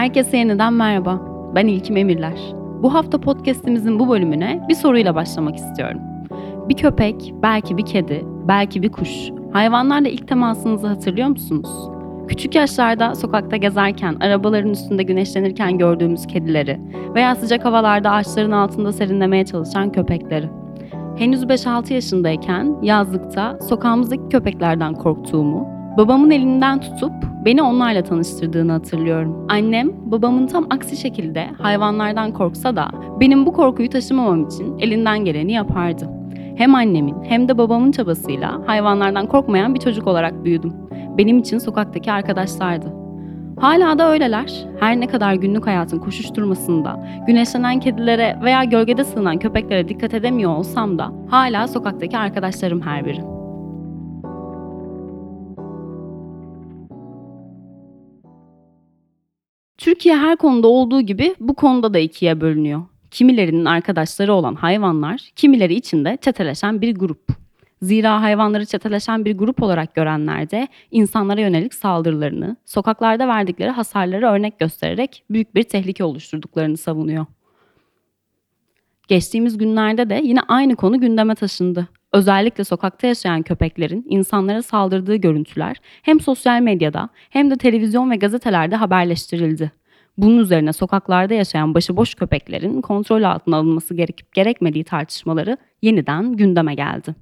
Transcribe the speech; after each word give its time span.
Herkese 0.00 0.36
yeniden 0.36 0.72
merhaba. 0.72 1.20
Ben 1.54 1.66
İlkim 1.66 1.96
Emirler. 1.96 2.38
Bu 2.82 2.94
hafta 2.94 3.20
podcast'imizin 3.20 3.98
bu 3.98 4.08
bölümüne 4.08 4.66
bir 4.68 4.74
soruyla 4.74 5.14
başlamak 5.14 5.56
istiyorum. 5.56 6.00
Bir 6.68 6.76
köpek, 6.76 7.34
belki 7.42 7.76
bir 7.76 7.86
kedi, 7.86 8.24
belki 8.48 8.82
bir 8.82 8.92
kuş. 8.92 9.10
Hayvanlarla 9.52 10.08
ilk 10.08 10.28
temasınızı 10.28 10.86
hatırlıyor 10.86 11.28
musunuz? 11.28 11.70
Küçük 12.28 12.54
yaşlarda 12.54 13.14
sokakta 13.14 13.56
gezerken, 13.56 14.16
arabaların 14.20 14.70
üstünde 14.70 15.02
güneşlenirken 15.02 15.78
gördüğümüz 15.78 16.26
kedileri 16.26 16.80
veya 17.14 17.34
sıcak 17.34 17.64
havalarda 17.64 18.10
ağaçların 18.10 18.52
altında 18.52 18.92
serinlemeye 18.92 19.44
çalışan 19.44 19.92
köpekleri. 19.92 20.48
Henüz 21.16 21.44
5-6 21.44 21.92
yaşındayken 21.92 22.76
yazlıkta 22.82 23.58
sokağımızdaki 23.68 24.28
köpeklerden 24.30 24.94
korktuğumu, 24.94 25.79
babamın 25.96 26.30
elinden 26.30 26.80
tutup 26.80 27.12
beni 27.44 27.62
onlarla 27.62 28.02
tanıştırdığını 28.02 28.72
hatırlıyorum. 28.72 29.46
Annem 29.48 29.90
babamın 30.10 30.46
tam 30.46 30.66
aksi 30.70 30.96
şekilde 30.96 31.46
hayvanlardan 31.58 32.32
korksa 32.32 32.76
da 32.76 32.90
benim 33.20 33.46
bu 33.46 33.52
korkuyu 33.52 33.88
taşımamam 33.88 34.46
için 34.46 34.78
elinden 34.78 35.24
geleni 35.24 35.52
yapardı. 35.52 36.08
Hem 36.56 36.74
annemin 36.74 37.16
hem 37.24 37.48
de 37.48 37.58
babamın 37.58 37.92
çabasıyla 37.92 38.60
hayvanlardan 38.66 39.26
korkmayan 39.26 39.74
bir 39.74 39.80
çocuk 39.80 40.06
olarak 40.06 40.44
büyüdüm. 40.44 40.72
Benim 41.18 41.38
için 41.38 41.58
sokaktaki 41.58 42.12
arkadaşlardı. 42.12 42.92
Hala 43.60 43.98
da 43.98 44.10
öyleler. 44.10 44.66
Her 44.80 45.00
ne 45.00 45.06
kadar 45.06 45.34
günlük 45.34 45.66
hayatın 45.66 45.98
koşuşturmasında, 45.98 47.06
güneşlenen 47.26 47.80
kedilere 47.80 48.38
veya 48.44 48.64
gölgede 48.64 49.04
sığınan 49.04 49.38
köpeklere 49.38 49.88
dikkat 49.88 50.14
edemiyor 50.14 50.56
olsam 50.56 50.98
da 50.98 51.12
hala 51.30 51.68
sokaktaki 51.68 52.18
arkadaşlarım 52.18 52.80
her 52.80 53.04
biri. 53.04 53.39
Türkiye 59.80 60.16
her 60.16 60.36
konuda 60.36 60.68
olduğu 60.68 61.00
gibi 61.00 61.34
bu 61.40 61.54
konuda 61.54 61.94
da 61.94 61.98
ikiye 61.98 62.40
bölünüyor. 62.40 62.82
Kimilerinin 63.10 63.64
arkadaşları 63.64 64.34
olan 64.34 64.54
hayvanlar, 64.54 65.30
kimileri 65.36 65.74
için 65.74 66.04
de 66.04 66.18
çeteleşen 66.20 66.80
bir 66.80 66.94
grup. 66.94 67.26
Zira 67.82 68.22
hayvanları 68.22 68.66
çeteleşen 68.66 69.24
bir 69.24 69.38
grup 69.38 69.62
olarak 69.62 69.94
görenler 69.94 70.50
de 70.50 70.68
insanlara 70.90 71.40
yönelik 71.40 71.74
saldırılarını, 71.74 72.56
sokaklarda 72.64 73.28
verdikleri 73.28 73.70
hasarları 73.70 74.26
örnek 74.26 74.58
göstererek 74.58 75.24
büyük 75.30 75.54
bir 75.54 75.62
tehlike 75.62 76.04
oluşturduklarını 76.04 76.76
savunuyor. 76.76 77.26
Geçtiğimiz 79.10 79.58
günlerde 79.58 80.10
de 80.10 80.20
yine 80.24 80.40
aynı 80.48 80.76
konu 80.76 81.00
gündeme 81.00 81.34
taşındı. 81.34 81.88
Özellikle 82.12 82.64
sokakta 82.64 83.06
yaşayan 83.06 83.42
köpeklerin 83.42 84.06
insanlara 84.08 84.62
saldırdığı 84.62 85.16
görüntüler 85.16 85.76
hem 86.02 86.20
sosyal 86.20 86.60
medyada 86.60 87.08
hem 87.30 87.50
de 87.50 87.56
televizyon 87.56 88.10
ve 88.10 88.16
gazetelerde 88.16 88.76
haberleştirildi. 88.76 89.72
Bunun 90.18 90.38
üzerine 90.38 90.72
sokaklarda 90.72 91.34
yaşayan 91.34 91.74
başıboş 91.74 92.14
köpeklerin 92.14 92.80
kontrol 92.80 93.22
altına 93.22 93.56
alınması 93.56 93.94
gerekip 93.94 94.32
gerekmediği 94.32 94.84
tartışmaları 94.84 95.56
yeniden 95.82 96.32
gündeme 96.32 96.74
geldi. 96.74 97.14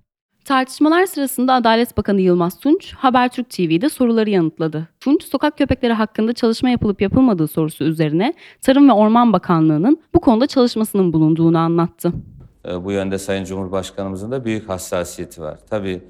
Tartışmalar 0.45 1.07
sırasında 1.07 1.55
Adalet 1.55 1.97
Bakanı 1.97 2.21
Yılmaz 2.21 2.59
Tunç, 2.59 2.95
Habertürk 2.95 3.51
TV'de 3.51 3.89
soruları 3.89 4.31
yanıtladı. 4.31 4.89
Tunç, 5.01 5.25
sokak 5.25 5.59
köpekleri 5.59 5.93
hakkında 5.93 6.33
çalışma 6.33 6.71
yapılıp 6.71 7.01
yapılmadığı 7.03 7.49
sorusu 7.49 7.85
üzerine 7.85 8.35
Tarım 8.63 8.89
ve 8.89 8.93
Orman 8.93 9.33
Bakanlığı'nın 9.33 9.99
bu 10.15 10.21
konuda 10.21 10.47
çalışmasının 10.47 11.13
bulunduğunu 11.13 11.59
anlattı. 11.59 12.13
E, 12.69 12.85
bu 12.85 12.93
yönde 12.93 13.19
Sayın 13.19 13.45
Cumhurbaşkanımızın 13.45 14.31
da 14.31 14.45
büyük 14.45 14.69
hassasiyeti 14.69 15.43
var. 15.43 15.59
Tabii 15.71 16.03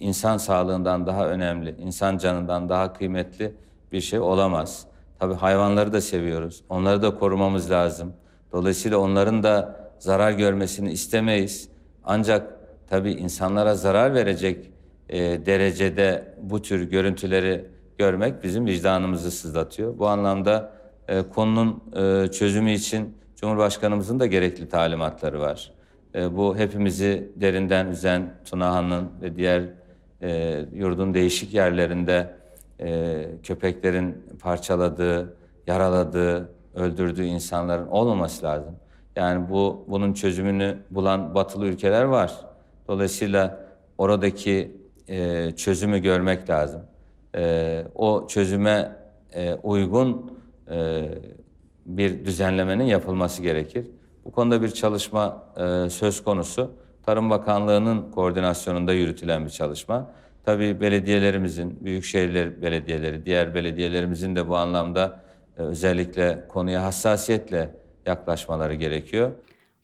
insan 0.00 0.36
sağlığından 0.36 1.06
daha 1.06 1.28
önemli, 1.28 1.74
insan 1.78 2.18
canından 2.18 2.68
daha 2.68 2.92
kıymetli 2.92 3.54
bir 3.92 4.00
şey 4.00 4.18
olamaz. 4.20 4.86
Tabii 5.18 5.34
hayvanları 5.34 5.92
da 5.92 6.00
seviyoruz. 6.00 6.62
Onları 6.68 7.02
da 7.02 7.14
korumamız 7.18 7.70
lazım. 7.70 8.12
Dolayısıyla 8.52 8.98
onların 8.98 9.42
da 9.42 9.80
zarar 9.98 10.32
görmesini 10.32 10.92
istemeyiz. 10.92 11.68
Ancak 12.04 12.59
tabii 12.90 13.12
insanlara 13.12 13.74
zarar 13.74 14.14
verecek 14.14 14.70
e, 15.08 15.46
derecede 15.46 16.34
bu 16.42 16.62
tür 16.62 16.90
görüntüleri 16.90 17.64
görmek 17.98 18.42
bizim 18.42 18.66
vicdanımızı 18.66 19.30
sızlatıyor. 19.30 19.98
Bu 19.98 20.08
anlamda 20.08 20.72
e, 21.08 21.22
konunun 21.22 21.82
e, 21.96 22.26
çözümü 22.30 22.70
için 22.70 23.14
Cumhurbaşkanımızın 23.36 24.20
da 24.20 24.26
gerekli 24.26 24.68
talimatları 24.68 25.40
var. 25.40 25.72
E, 26.14 26.36
bu 26.36 26.56
hepimizi 26.56 27.32
derinden 27.36 27.86
üzen 27.86 28.34
Tunahan'ın 28.44 29.10
ve 29.22 29.36
diğer 29.36 29.62
e, 30.22 30.60
yurdun 30.74 31.14
değişik 31.14 31.54
yerlerinde 31.54 32.34
e, 32.80 33.26
köpeklerin 33.42 34.24
parçaladığı, 34.42 35.36
yaraladığı, 35.66 36.50
öldürdüğü 36.74 37.24
insanların 37.24 37.86
olmaması 37.86 38.46
lazım. 38.46 38.74
Yani 39.16 39.50
bu 39.50 39.84
bunun 39.88 40.12
çözümünü 40.12 40.78
bulan 40.90 41.34
batılı 41.34 41.66
ülkeler 41.66 42.04
var. 42.04 42.49
Dolayısıyla 42.90 43.66
oradaki 43.98 44.76
e, 45.08 45.50
çözümü 45.56 45.98
görmek 45.98 46.50
lazım. 46.50 46.82
E, 47.36 47.84
o 47.94 48.26
çözüme 48.28 48.96
e, 49.34 49.54
uygun 49.54 50.38
e, 50.70 51.08
bir 51.86 52.24
düzenlemenin 52.24 52.84
yapılması 52.84 53.42
gerekir. 53.42 53.86
Bu 54.24 54.30
konuda 54.30 54.62
bir 54.62 54.70
çalışma 54.70 55.42
e, 55.56 55.90
söz 55.90 56.24
konusu. 56.24 56.70
Tarım 57.06 57.30
Bakanlığı'nın 57.30 58.10
koordinasyonunda 58.10 58.92
yürütülen 58.92 59.44
bir 59.44 59.50
çalışma. 59.50 60.10
Tabii 60.44 60.80
belediyelerimizin, 60.80 61.84
büyükşehirler 61.84 62.62
belediyeleri, 62.62 63.26
diğer 63.26 63.54
belediyelerimizin 63.54 64.36
de 64.36 64.48
bu 64.48 64.56
anlamda 64.56 65.20
e, 65.58 65.62
özellikle 65.62 66.44
konuya 66.48 66.84
hassasiyetle 66.84 67.74
yaklaşmaları 68.06 68.74
gerekiyor. 68.74 69.30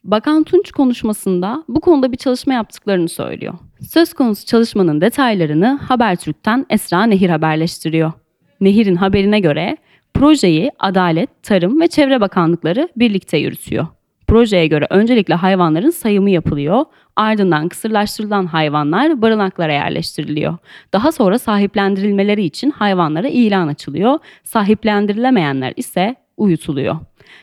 Bakan 0.07 0.45
Tunç 0.45 0.71
konuşmasında 0.71 1.65
bu 1.69 1.81
konuda 1.81 2.13
bir 2.13 2.17
çalışma 2.17 2.55
yaptıklarını 2.55 3.09
söylüyor. 3.09 3.55
Söz 3.91 4.13
konusu 4.13 4.47
çalışmanın 4.47 5.01
detaylarını 5.01 5.79
Habertürk'ten 5.89 6.67
Esra 6.71 7.03
Nehir 7.03 7.31
haberleştiriyor. 7.31 8.13
Nehir'in 8.61 8.97
haberine 8.97 9.41
göre 9.41 9.77
projeyi 10.15 10.71
Adalet, 10.79 11.43
Tarım 11.43 11.81
ve 11.81 11.89
Çevre 11.89 12.21
Bakanlıkları 12.21 12.89
birlikte 12.97 13.39
yürütüyor. 13.39 13.87
Projeye 14.27 14.67
göre 14.67 14.87
öncelikle 14.91 15.35
hayvanların 15.35 15.91
sayımı 15.91 16.31
yapılıyor, 16.31 16.85
ardından 17.17 17.69
kısırlaştırılan 17.69 18.47
hayvanlar 18.47 19.23
barınaklara 19.23 19.73
yerleştiriliyor. 19.73 20.57
Daha 20.93 21.13
sonra 21.13 21.39
sahiplendirilmeleri 21.39 22.45
için 22.45 22.71
hayvanlara 22.71 23.29
ilan 23.29 23.69
açılıyor, 23.69 24.19
sahiplendirilemeyenler 24.45 25.73
ise 25.77 26.17
uyutuluyor. 26.37 26.97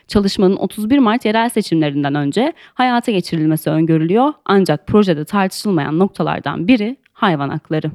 Çalışmanın 0.08 0.56
31 0.56 0.98
Mart 0.98 1.24
yerel 1.24 1.48
seçimlerinden 1.48 2.14
önce 2.14 2.52
hayata 2.74 3.12
geçirilmesi 3.12 3.70
öngörülüyor 3.70 4.32
ancak 4.44 4.86
projede 4.86 5.24
tartışılmayan 5.24 5.98
noktalardan 5.98 6.68
biri 6.68 6.96
hayvan 7.12 7.48
hakları. 7.48 7.90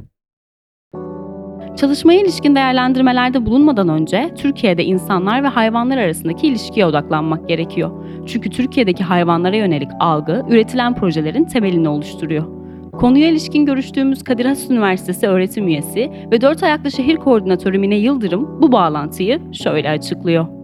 Çalışmaya 1.80 2.22
ilişkin 2.22 2.56
değerlendirmelerde 2.56 3.46
bulunmadan 3.46 3.90
önce 3.90 4.30
Türkiye'de 4.38 4.84
insanlar 4.84 5.44
ve 5.44 5.48
hayvanlar 5.48 5.98
arasındaki 5.98 6.48
ilişkiye 6.48 6.86
odaklanmak 6.86 7.48
gerekiyor. 7.50 7.92
Çünkü 8.28 8.50
Türkiye'deki 8.50 9.04
hayvanlara 9.04 9.56
yönelik 9.56 9.90
algı 10.00 10.46
üretilen 10.50 10.96
projelerin 10.96 11.44
temelini 11.44 11.90
oluşturuyor. 11.90 12.46
Konuya 12.92 13.30
ilişkin 13.30 13.66
görüştüğümüz 13.66 14.24
Kadir 14.24 14.46
Has 14.46 14.70
Üniversitesi 14.70 15.28
öğretim 15.28 15.68
üyesi 15.68 16.12
ve 16.32 16.42
dört 16.42 16.64
ayaklı 16.64 16.92
şehir 16.92 17.16
koordinatörü 17.16 17.78
Mine 17.78 17.96
Yıldırım 17.96 18.62
bu 18.62 18.72
bağlantıyı 18.72 19.42
şöyle 19.54 19.90
açıklıyor. 19.90 20.59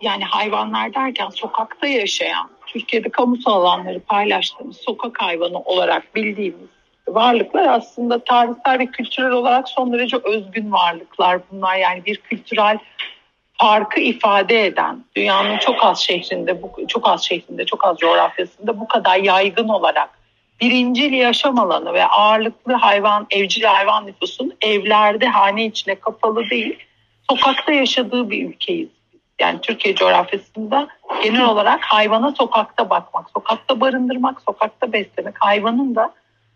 Yani 0.00 0.24
hayvanlar 0.24 0.94
derken 0.94 1.28
sokakta 1.28 1.86
yaşayan, 1.86 2.50
Türkiye'de 2.66 3.08
kamusal 3.08 3.52
alanları 3.52 4.00
paylaştığımız 4.00 4.76
sokak 4.76 5.22
hayvanı 5.22 5.58
olarak 5.58 6.14
bildiğimiz 6.14 6.68
varlıklar 7.08 7.68
aslında 7.68 8.24
tarihsel 8.24 8.78
ve 8.78 8.86
kültürel 8.86 9.30
olarak 9.30 9.68
son 9.68 9.92
derece 9.92 10.16
özgün 10.24 10.72
varlıklar 10.72 11.40
bunlar. 11.52 11.76
Yani 11.76 12.04
bir 12.04 12.16
kültürel 12.16 12.78
farkı 13.54 14.00
ifade 14.00 14.66
eden 14.66 15.04
dünyanın 15.16 15.58
çok 15.58 15.84
az 15.84 16.00
şehrinde, 16.00 16.60
çok 16.88 17.08
az 17.08 17.24
şehrinde, 17.24 17.64
çok 17.64 17.84
az 17.84 17.96
coğrafyasında 17.98 18.80
bu 18.80 18.88
kadar 18.88 19.16
yaygın 19.16 19.68
olarak 19.68 20.18
birincil 20.60 21.12
yaşam 21.12 21.58
alanı 21.58 21.94
ve 21.94 22.06
ağırlıklı 22.06 22.72
hayvan, 22.72 23.26
evcil 23.30 23.62
hayvan 23.62 24.06
nüfusun 24.06 24.52
evlerde 24.62 25.26
hane 25.26 25.64
içine 25.64 25.94
kapalı 25.94 26.50
değil, 26.50 26.78
sokakta 27.30 27.72
yaşadığı 27.72 28.30
bir 28.30 28.48
ülkeyiz. 28.48 28.88
Yani 29.40 29.60
Türkiye 29.60 29.94
coğrafyasında 29.94 30.88
genel 31.22 31.44
olarak 31.44 31.84
hayvana 31.84 32.32
sokakta 32.32 32.90
bakmak, 32.90 33.30
sokakta 33.30 33.80
barındırmak, 33.80 34.40
sokakta 34.40 34.92
beslemek, 34.92 35.34
hayvanın 35.38 35.94
da 35.94 36.14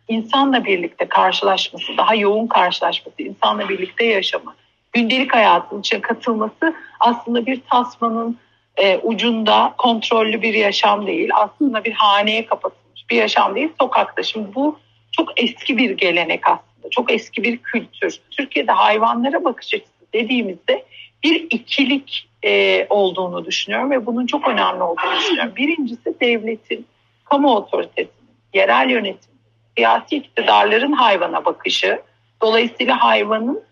insanla 0.08 0.64
birlikte 0.64 1.08
karşılaşması, 1.08 1.96
daha 1.96 2.14
yoğun 2.14 2.46
karşılaşması, 2.46 3.22
insanla 3.22 3.68
birlikte 3.68 4.04
yaşamı, 4.04 4.54
gündelik 4.92 5.34
hayatın 5.34 5.80
içine 5.80 6.00
katılması 6.00 6.74
aslında 7.00 7.46
bir 7.46 7.60
tasmanın 7.70 8.38
e, 8.76 8.98
ucunda 8.98 9.74
kontrollü 9.78 10.42
bir 10.42 10.54
yaşam 10.54 11.06
değil. 11.06 11.30
Aslında 11.34 11.84
bir 11.84 11.92
haneye 11.92 12.46
kapatılmış 12.46 13.10
bir 13.10 13.16
yaşam 13.16 13.54
değil, 13.54 13.68
sokakta. 13.80 14.22
Şimdi 14.22 14.54
bu 14.54 14.78
çok 15.12 15.40
eski 15.42 15.76
bir 15.76 15.90
gelenek 15.90 16.48
aslında, 16.48 16.90
çok 16.90 17.12
eski 17.12 17.42
bir 17.42 17.58
kültür. 17.58 18.20
Türkiye'de 18.30 18.72
hayvanlara 18.72 19.44
bakış 19.44 19.74
açısı 19.74 19.92
dediğimizde 20.14 20.84
bir 21.24 21.46
ikilik 21.50 22.28
e, 22.44 22.86
olduğunu 22.90 23.44
düşünüyorum 23.44 23.90
ve 23.90 24.06
bunun 24.06 24.26
çok 24.26 24.48
önemli 24.48 24.82
olduğunu 24.82 25.16
düşünüyorum. 25.18 25.56
Birincisi 25.56 26.20
devletin, 26.20 26.86
kamu 27.24 27.54
otoritesinin, 27.54 28.30
yerel 28.54 28.90
yönetim, 28.90 29.32
siyasi 29.76 30.16
iktidarların 30.16 30.92
hayvana 30.92 31.44
bakışı, 31.44 32.02
dolayısıyla 32.42 33.04
hayvanın 33.04 33.62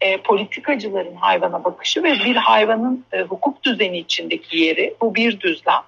e, 0.00 0.16
politikacıların 0.16 1.14
hayvana 1.14 1.64
bakışı 1.64 2.02
ve 2.02 2.12
bir 2.12 2.36
hayvanın 2.36 3.04
e, 3.12 3.22
hukuk 3.22 3.62
düzeni 3.64 3.98
içindeki 3.98 4.56
yeri 4.58 4.94
bu 5.00 5.14
bir 5.14 5.40
düzlem. 5.40 5.82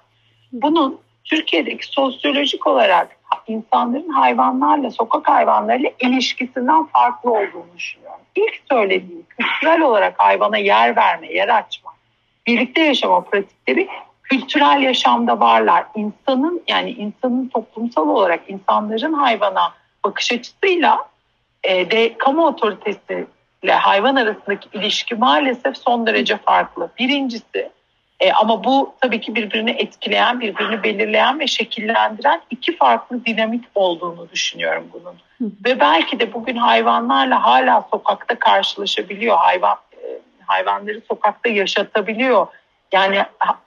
Bunun 0.51 0.99
Türkiye'deki 1.23 1.87
sosyolojik 1.87 2.67
olarak 2.67 3.18
insanların 3.49 4.09
hayvanlarla, 4.09 4.91
sokak 4.91 5.29
hayvanlarıyla 5.29 5.89
ilişkisinden 5.99 6.85
farklı 6.85 7.31
olduğunu 7.31 7.77
düşünüyorum. 7.77 8.19
İlk 8.35 8.61
söylediğim 8.71 9.25
kültürel 9.29 9.81
olarak 9.81 10.13
hayvana 10.17 10.57
yer 10.57 10.95
verme, 10.95 11.33
yer 11.33 11.49
açma, 11.49 11.91
birlikte 12.47 12.81
yaşama 12.81 13.21
pratikleri 13.21 13.87
kültürel 14.23 14.81
yaşamda 14.81 15.39
varlar. 15.39 15.85
İnsanın 15.95 16.61
yani 16.67 16.91
insanın 16.91 17.47
toplumsal 17.47 18.09
olarak 18.09 18.49
insanların 18.49 19.13
hayvana 19.13 19.73
bakış 20.03 20.31
açısıyla 20.31 21.05
e, 21.63 21.91
de 21.91 22.17
kamu 22.17 22.45
otoritesi 22.45 23.27
ile 23.63 23.73
hayvan 23.73 24.15
arasındaki 24.15 24.69
ilişki 24.73 25.15
maalesef 25.15 25.77
son 25.77 26.07
derece 26.07 26.37
farklı. 26.37 26.89
Birincisi 26.99 27.71
e, 28.19 28.31
ama 28.31 28.63
bu 28.63 28.93
tabii 29.01 29.21
ki 29.21 29.35
birbirini 29.35 29.71
etkileyen, 29.71 30.39
birbirini 30.39 30.83
belirleyen 30.83 31.39
ve 31.39 31.47
şekillendiren 31.47 32.41
iki 32.49 32.77
farklı 32.77 33.25
dinamik 33.25 33.63
olduğunu 33.75 34.29
düşünüyorum 34.29 34.89
bunun. 34.93 35.13
Hı. 35.37 35.53
Ve 35.65 35.79
belki 35.79 36.19
de 36.19 36.33
bugün 36.33 36.55
hayvanlarla 36.55 37.43
hala 37.43 37.87
sokakta 37.91 38.39
karşılaşabiliyor, 38.39 39.37
hayvan 39.37 39.77
e, 39.93 40.19
hayvanları 40.45 41.01
sokakta 41.07 41.49
yaşatabiliyor. 41.49 42.47
Yani 42.91 43.23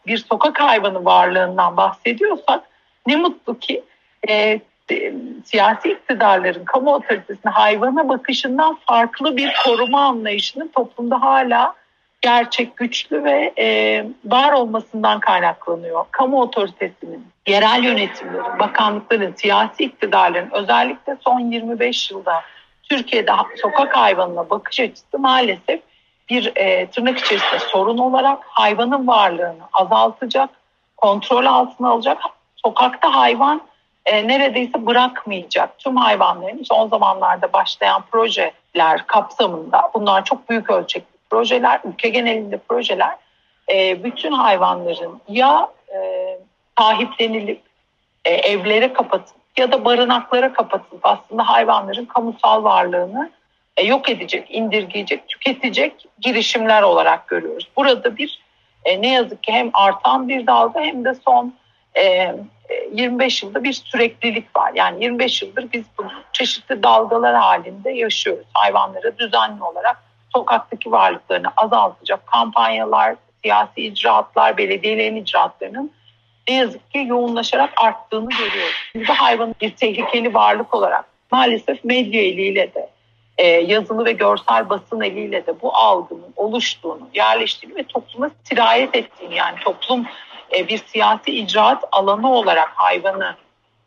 bir 0.06 0.18
sokak 0.18 0.60
hayvanı 0.60 1.04
varlığından 1.04 1.76
bahsediyorsak 1.76 2.64
ne 3.06 3.16
mutlu 3.16 3.58
ki 3.58 3.82
e, 4.28 4.60
e, 4.90 5.12
siyasi 5.44 5.92
iktidarların 5.92 6.64
kamu 6.64 6.94
otoritesine 6.94 7.52
hayvana 7.52 8.08
bakışından 8.08 8.78
farklı 8.86 9.36
bir 9.36 9.52
koruma 9.64 10.00
anlayışının 10.00 10.68
toplumda 10.68 11.22
hala 11.22 11.74
gerçek, 12.22 12.76
güçlü 12.76 13.24
ve 13.24 13.52
e, 13.58 14.04
var 14.24 14.52
olmasından 14.52 15.20
kaynaklanıyor. 15.20 16.04
Kamu 16.10 16.40
otoritesinin, 16.40 17.26
yerel 17.48 17.84
yönetimlerin, 17.84 18.58
bakanlıkların, 18.58 19.34
siyasi 19.36 19.84
iktidarların 19.84 20.50
özellikle 20.52 21.16
son 21.20 21.40
25 21.40 22.10
yılda 22.10 22.42
Türkiye'de 22.82 23.32
sokak 23.62 23.96
hayvanına 23.96 24.50
bakış 24.50 24.80
açısı 24.80 25.18
maalesef 25.18 25.80
bir 26.30 26.52
e, 26.56 26.86
tırnak 26.86 27.18
içerisinde 27.18 27.58
sorun 27.58 27.98
olarak 27.98 28.38
hayvanın 28.44 29.06
varlığını 29.06 29.62
azaltacak, 29.72 30.50
kontrol 30.96 31.44
altına 31.44 31.90
alacak. 31.90 32.18
Sokakta 32.56 33.14
hayvan 33.14 33.60
e, 34.06 34.28
neredeyse 34.28 34.86
bırakmayacak. 34.86 35.78
Tüm 35.78 35.96
hayvanların 35.96 36.62
son 36.64 36.88
zamanlarda 36.88 37.52
başlayan 37.52 38.02
projeler 38.10 39.06
kapsamında 39.06 39.90
bunlar 39.94 40.24
çok 40.24 40.50
büyük 40.50 40.70
ölçekli 40.70 41.11
projeler, 41.32 41.80
ülke 41.84 42.08
genelinde 42.08 42.58
projeler 42.58 43.16
e, 43.72 44.04
bütün 44.04 44.32
hayvanların 44.32 45.20
ya 45.28 45.68
e, 45.94 45.98
sahiplenilip 46.78 47.60
e, 48.24 48.30
evlere 48.30 48.92
kapatılıp 48.92 49.42
ya 49.56 49.72
da 49.72 49.84
barınaklara 49.84 50.52
kapatılıp 50.52 51.06
aslında 51.06 51.48
hayvanların 51.48 52.04
kamusal 52.04 52.64
varlığını 52.64 53.30
e, 53.76 53.86
yok 53.86 54.10
edecek, 54.10 54.46
indirgeyecek, 54.50 55.28
tüketecek 55.28 56.06
girişimler 56.20 56.82
olarak 56.82 57.28
görüyoruz. 57.28 57.68
Burada 57.76 58.16
bir 58.16 58.40
e, 58.84 59.02
ne 59.02 59.12
yazık 59.12 59.42
ki 59.42 59.52
hem 59.52 59.70
artan 59.72 60.28
bir 60.28 60.46
dalga 60.46 60.80
hem 60.80 61.04
de 61.04 61.14
son 61.14 61.54
e, 61.96 62.34
25 62.92 63.42
yılda 63.42 63.64
bir 63.64 63.72
süreklilik 63.72 64.56
var. 64.56 64.72
Yani 64.74 65.04
25 65.04 65.42
yıldır 65.42 65.72
biz 65.72 65.84
bu 65.98 66.04
çeşitli 66.32 66.82
dalgalar 66.82 67.34
halinde 67.34 67.90
yaşıyoruz. 67.90 68.46
Hayvanlara 68.54 69.18
düzenli 69.18 69.64
olarak 69.64 70.11
sokaktaki 70.34 70.92
varlıklarını 70.92 71.48
azaltacak 71.56 72.26
kampanyalar, 72.26 73.16
siyasi 73.42 73.86
icraatlar, 73.86 74.56
belediyelerin 74.56 75.16
icraatlarının 75.16 75.90
ne 76.48 76.54
yazık 76.54 76.90
ki 76.90 77.04
yoğunlaşarak 77.08 77.70
arttığını 77.76 78.30
görüyoruz. 78.30 78.74
Biz 78.94 79.08
de 79.08 79.12
hayvanın 79.12 79.54
bir 79.60 79.70
tehlikeli 79.70 80.34
varlık 80.34 80.74
olarak 80.74 81.04
maalesef 81.30 81.84
medya 81.84 82.22
eliyle 82.22 82.74
de 82.74 82.90
e, 83.38 83.46
yazılı 83.46 84.04
ve 84.04 84.12
görsel 84.12 84.68
basın 84.68 85.00
eliyle 85.00 85.46
de 85.46 85.60
bu 85.60 85.74
algının 85.74 86.32
oluştuğunu, 86.36 87.08
yerleştiğini 87.14 87.76
ve 87.76 87.84
topluma 87.84 88.30
sirayet 88.44 88.96
ettiğini 88.96 89.36
yani 89.36 89.58
toplum 89.64 90.06
e, 90.56 90.68
bir 90.68 90.78
siyasi 90.78 91.38
icraat 91.38 91.84
alanı 91.92 92.32
olarak 92.32 92.68
hayvanı, 92.74 93.36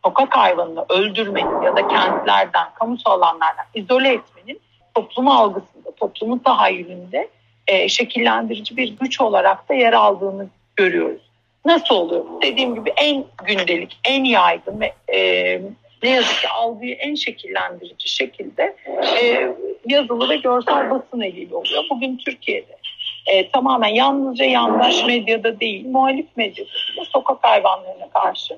sokak 0.05 0.37
hayvanını 0.37 0.85
öldürmenin 0.89 1.61
ya 1.61 1.75
da 1.75 1.87
kentlerden, 1.87 2.67
kamusal 2.75 3.11
alanlardan 3.11 3.65
izole 3.73 4.13
etmenin 4.13 4.59
toplum 4.95 5.27
algısında, 5.27 5.91
toplumun 5.99 6.39
tahayyülünde 6.39 7.27
e, 7.67 7.89
şekillendirici 7.89 8.77
bir 8.77 8.97
güç 8.99 9.21
olarak 9.21 9.69
da 9.69 9.73
yer 9.73 9.93
aldığını 9.93 10.47
görüyoruz. 10.75 11.21
Nasıl 11.65 11.95
oluyor? 11.95 12.25
Dediğim 12.41 12.75
gibi 12.75 12.93
en 12.97 13.25
gündelik, 13.45 13.97
en 14.03 14.23
yaygın 14.23 14.79
ve 14.79 14.93
e, 15.13 15.61
ne 16.03 16.09
yazık 16.09 16.41
ki 16.41 16.49
algıyı 16.49 16.95
en 16.95 17.15
şekillendirici 17.15 18.09
şekilde 18.09 18.75
e, 19.21 19.51
yazılı 19.85 20.29
ve 20.29 20.35
görsel 20.35 20.89
basın 20.89 21.21
eliyle 21.21 21.55
oluyor. 21.55 21.83
Bugün 21.89 22.17
Türkiye'de 22.17 22.77
e, 23.25 23.51
tamamen 23.51 23.87
yalnızca 23.87 24.45
yandaş 24.45 25.05
medyada 25.05 25.59
değil, 25.59 25.85
muhalif 25.85 26.27
medyada 26.35 26.69
da 26.99 27.05
sokak 27.05 27.37
hayvanlarına 27.41 28.09
karşı 28.09 28.57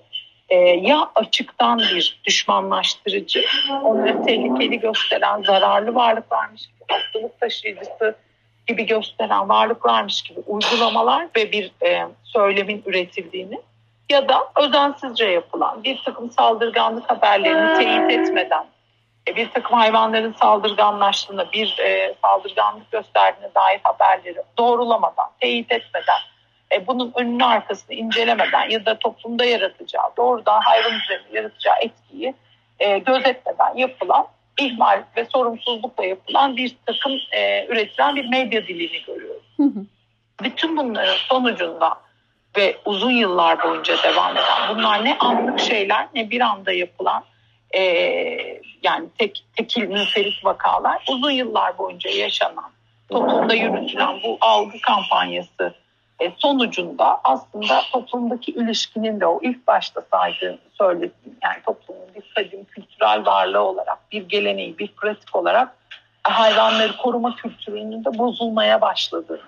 e, 0.49 0.55
ya 0.59 1.11
açıktan 1.15 1.79
bir 1.79 2.19
düşmanlaştırıcı, 2.25 3.45
onları 3.83 4.23
tehlikeli 4.23 4.79
gösteren, 4.79 5.41
zararlı 5.41 5.95
varlıklarmış 5.95 6.67
gibi, 6.67 6.83
hastalık 6.87 7.39
taşıyıcısı 7.39 8.15
gibi 8.67 8.85
gösteren 8.85 9.49
varlıklarmış 9.49 10.21
gibi 10.21 10.39
uygulamalar 10.39 11.27
ve 11.35 11.51
bir 11.51 11.71
e, 11.85 12.07
söylemin 12.23 12.83
üretildiğini 12.85 13.59
ya 14.09 14.29
da 14.29 14.43
özensizce 14.55 15.25
yapılan 15.25 15.83
bir 15.83 16.01
takım 16.05 16.31
saldırganlık 16.31 17.09
haberlerini 17.09 17.77
teyit 17.77 18.11
etmeden 18.11 18.65
e, 19.27 19.35
bir 19.35 19.49
takım 19.49 19.77
hayvanların 19.77 20.35
saldırganlaştığına, 20.39 21.51
bir 21.51 21.79
e, 21.79 22.15
saldırganlık 22.21 22.91
gösterdiğine 22.91 23.55
dair 23.55 23.79
haberleri 23.83 24.37
doğrulamadan, 24.57 25.29
teyit 25.39 25.71
etmeden, 25.71 26.19
e, 26.71 26.87
bunun 26.87 27.11
önünü 27.15 27.45
arkasını 27.45 27.95
incelemeden 27.95 28.69
ya 28.69 28.85
da 28.85 28.99
toplumda 28.99 29.45
yaratacağı, 29.45 30.09
doğrudan 30.17 30.61
hayvan 30.61 30.99
üzerinde 30.99 31.37
yaratacağı 31.37 31.75
etkiyi 31.81 32.33
e, 32.79 32.97
gözetmeden 32.97 33.75
yapılan 33.75 34.27
ihmal 34.59 35.03
ve 35.17 35.25
sorumsuzlukla 35.25 36.05
yapılan 36.05 36.57
bir 36.57 36.75
takım 36.85 37.11
e, 37.31 37.65
üretilen 37.67 38.15
bir 38.15 38.29
medya 38.29 38.67
dilini 38.67 39.01
görüyoruz. 39.07 39.53
Hı 39.57 39.63
hı. 39.63 39.85
Bütün 40.43 40.77
bunların 40.77 41.17
sonucunda 41.29 41.97
ve 42.57 42.77
uzun 42.85 43.11
yıllar 43.11 43.63
boyunca 43.63 44.03
devam 44.03 44.37
eden 44.37 44.75
bunlar 44.75 45.05
ne 45.05 45.17
anlık 45.17 45.59
şeyler 45.59 46.07
ne 46.15 46.29
bir 46.29 46.41
anda 46.41 46.71
yapılan 46.71 47.23
e, 47.71 47.81
yani 48.83 49.07
tek, 49.17 49.45
tekil 49.55 49.87
müferit 49.87 50.45
vakalar 50.45 51.03
uzun 51.09 51.31
yıllar 51.31 51.77
boyunca 51.77 52.09
yaşanan 52.09 52.71
toplumda 53.09 53.53
yürütülen 53.53 54.19
bu 54.23 54.37
algı 54.41 54.81
kampanyası 54.81 55.73
e, 56.19 56.31
sonucunda 56.37 57.19
aslında 57.23 57.81
toplumdaki 57.91 58.51
ilişkinin 58.51 59.19
de 59.19 59.25
o 59.25 59.39
ilk 59.41 59.67
başta 59.67 60.01
saydığım 60.11 60.57
söylediğim 60.73 61.37
yani 61.43 61.57
toplumun 61.65 62.07
bir 62.15 62.33
kadim 62.35 62.65
kültürel 62.65 63.25
varlığı 63.25 63.61
olarak 63.61 64.11
bir 64.11 64.29
geleneği 64.29 64.77
bir 64.77 64.87
pratik 64.87 65.35
olarak 65.35 65.75
hayvanları 66.23 66.97
koruma 66.97 67.35
kültürünün 67.35 68.05
de 68.05 68.17
bozulmaya 68.17 68.81
başladı. 68.81 69.41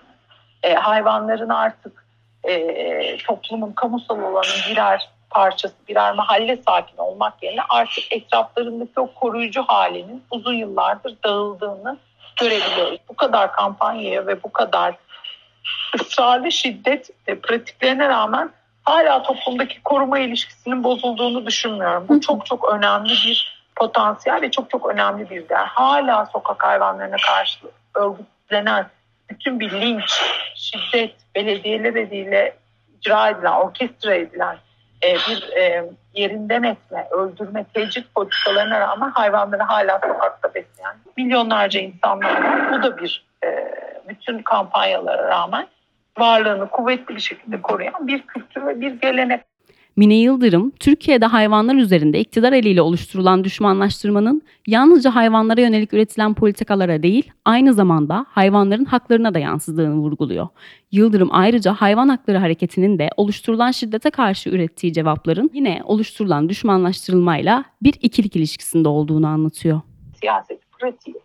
E, 0.64 0.74
hayvanların 0.74 1.50
artık 1.50 2.06
e, 2.44 3.18
toplumun 3.18 3.72
kamusal 3.72 4.20
olanın 4.20 4.70
birer 4.70 5.10
parçası, 5.30 5.76
birer 5.88 6.14
mahalle 6.14 6.58
sakini 6.68 7.02
olmak 7.02 7.44
yerine 7.44 7.62
artık 7.70 8.14
etraflarındaki 8.14 9.00
o 9.00 9.14
koruyucu 9.14 9.64
halinin 9.64 10.24
uzun 10.32 10.54
yıllardır 10.54 11.16
dağıldığını 11.24 11.98
görebiliyoruz. 12.40 13.00
Bu 13.10 13.16
kadar 13.16 13.52
kampanyaya 13.52 14.28
ve 14.28 14.44
bu 14.44 14.52
kadar 14.52 14.96
ısrarlı 15.96 16.52
şiddet 16.52 17.10
e, 17.28 17.36
pratiklerine 17.36 18.10
rağmen 18.10 18.50
hala 18.84 19.24
toplumdaki 19.24 19.82
koruma 19.84 20.20
ilişkisinin 20.20 20.84
bozulduğunu 20.84 21.46
düşünmüyorum. 21.46 22.06
Bu 22.10 22.22
çok 22.22 22.46
çok 22.46 22.74
önemli 22.74 23.10
bir 23.10 23.60
potansiyel 23.76 24.42
ve 24.42 24.52
çok 24.52 24.70
çok 24.70 24.86
önemli 24.86 25.30
bir 25.30 25.50
değer. 25.50 25.66
Hala 25.66 26.26
sokak 26.26 26.64
hayvanlarına 26.64 27.18
karşı 27.28 27.60
örgütlenen 27.96 28.86
bütün 29.30 29.60
bir 29.60 29.72
linç, 29.72 30.22
şiddet, 30.56 31.16
belediyeler 31.36 31.96
eliyle 31.96 32.56
icra 33.00 33.30
edilen, 33.30 33.52
orkestra 33.52 34.16
edilen 34.16 34.58
e, 35.04 35.16
bir 35.16 35.58
e, 35.58 35.86
yerinden 36.14 36.64
etme, 36.64 37.08
öldürme, 37.12 37.66
tecrit 37.74 38.16
politikalarına 38.16 38.80
rağmen 38.80 39.10
hayvanları 39.10 39.64
hala 39.64 40.00
sokakta 40.00 40.54
besleyen 40.54 40.96
milyonlarca 41.18 41.80
insanlar 41.80 42.44
var. 42.44 42.72
Bu 42.74 42.84
da 42.84 42.98
bir 42.98 43.26
e, 43.44 43.49
bütün 44.10 44.44
kampanyalara 44.44 45.28
rağmen 45.28 45.68
varlığını 46.18 46.70
kuvvetli 46.70 47.16
bir 47.16 47.22
şekilde 47.22 47.62
koruyan 47.62 48.08
bir 48.08 48.22
kültür 48.22 48.68
ve 48.68 48.82
bir 48.82 48.92
gelenek. 48.92 49.42
Mine 49.96 50.16
Yıldırım, 50.16 50.72
Türkiye'de 50.80 51.26
hayvanlar 51.26 51.76
üzerinde 51.76 52.20
iktidar 52.20 52.54
eliyle 52.54 52.82
oluşturulan 52.82 53.44
düşmanlaştırmanın 53.44 54.42
yalnızca 54.68 55.16
hayvanlara 55.16 55.62
yönelik 55.62 55.94
üretilen 55.94 56.34
politikalara 56.34 57.04
değil, 57.04 57.32
aynı 57.46 57.74
zamanda 57.74 58.26
hayvanların 58.30 58.86
haklarına 58.86 59.34
da 59.34 59.40
yansıdığını 59.40 59.96
vurguluyor. 59.96 60.48
Yıldırım 60.92 61.30
ayrıca 61.32 61.74
hayvan 61.74 62.10
hakları 62.10 62.38
hareketinin 62.38 63.00
de 63.00 63.10
oluşturulan 63.18 63.72
şiddete 63.72 64.10
karşı 64.10 64.50
ürettiği 64.50 64.94
cevapların 64.94 65.52
yine 65.54 65.82
oluşturulan 65.84 66.50
düşmanlaştırılmayla 66.50 67.64
bir 67.82 67.94
ikilik 68.02 68.36
ilişkisinde 68.36 68.90
olduğunu 68.90 69.28
anlatıyor. 69.28 69.82
Siyaset 70.20 70.72
pratiği. 70.72 71.16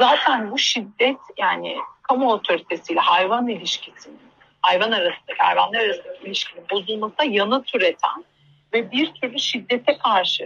Zaten 0.00 0.50
bu 0.50 0.58
şiddet 0.58 1.18
yani 1.38 1.76
kamu 2.08 2.32
otoritesiyle 2.32 3.00
hayvan 3.00 3.48
ilişkisinin 3.48 4.20
hayvan 4.62 4.92
arasındaki, 4.92 5.38
hayvanlar 5.38 5.80
arasındaki 5.80 6.24
ilişkinin 6.24 6.64
bozulmasına 6.70 7.26
yanıt 7.26 7.74
üreten 7.74 8.24
ve 8.72 8.92
bir 8.92 9.12
türlü 9.12 9.38
şiddete 9.38 9.98
karşı 9.98 10.42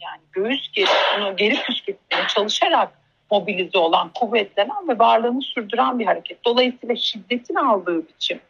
yani 0.00 0.20
göğüs 0.32 0.72
gerip 0.72 0.90
bunu 1.16 1.36
geri 1.36 1.62
püskürtmeye 1.62 2.26
çalışarak 2.28 2.92
mobilize 3.30 3.78
olan, 3.78 4.10
kuvvetlenen 4.14 4.88
ve 4.88 4.98
varlığını 4.98 5.42
sürdüren 5.42 5.98
bir 5.98 6.06
hareket. 6.06 6.44
Dolayısıyla 6.44 6.96
şiddetin 6.96 7.54
aldığı 7.54 8.08
biçim, 8.08 8.40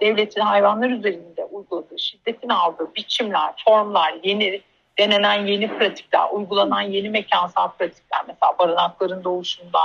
devletin 0.00 0.40
hayvanlar 0.40 0.90
üzerinde 0.90 1.44
uyguladığı 1.44 1.98
şiddetin 1.98 2.48
aldığı 2.48 2.94
biçimler, 2.94 3.54
formlar, 3.64 4.14
yeni 4.22 4.60
denenen 4.98 5.46
yeni 5.46 5.78
pratikler, 5.78 6.28
uygulanan 6.32 6.80
yeni 6.80 7.10
mekansal 7.10 7.68
pratikler 7.68 8.20
mesela 8.26 8.58
barınakların 8.58 9.24
doğuşunda 9.24 9.80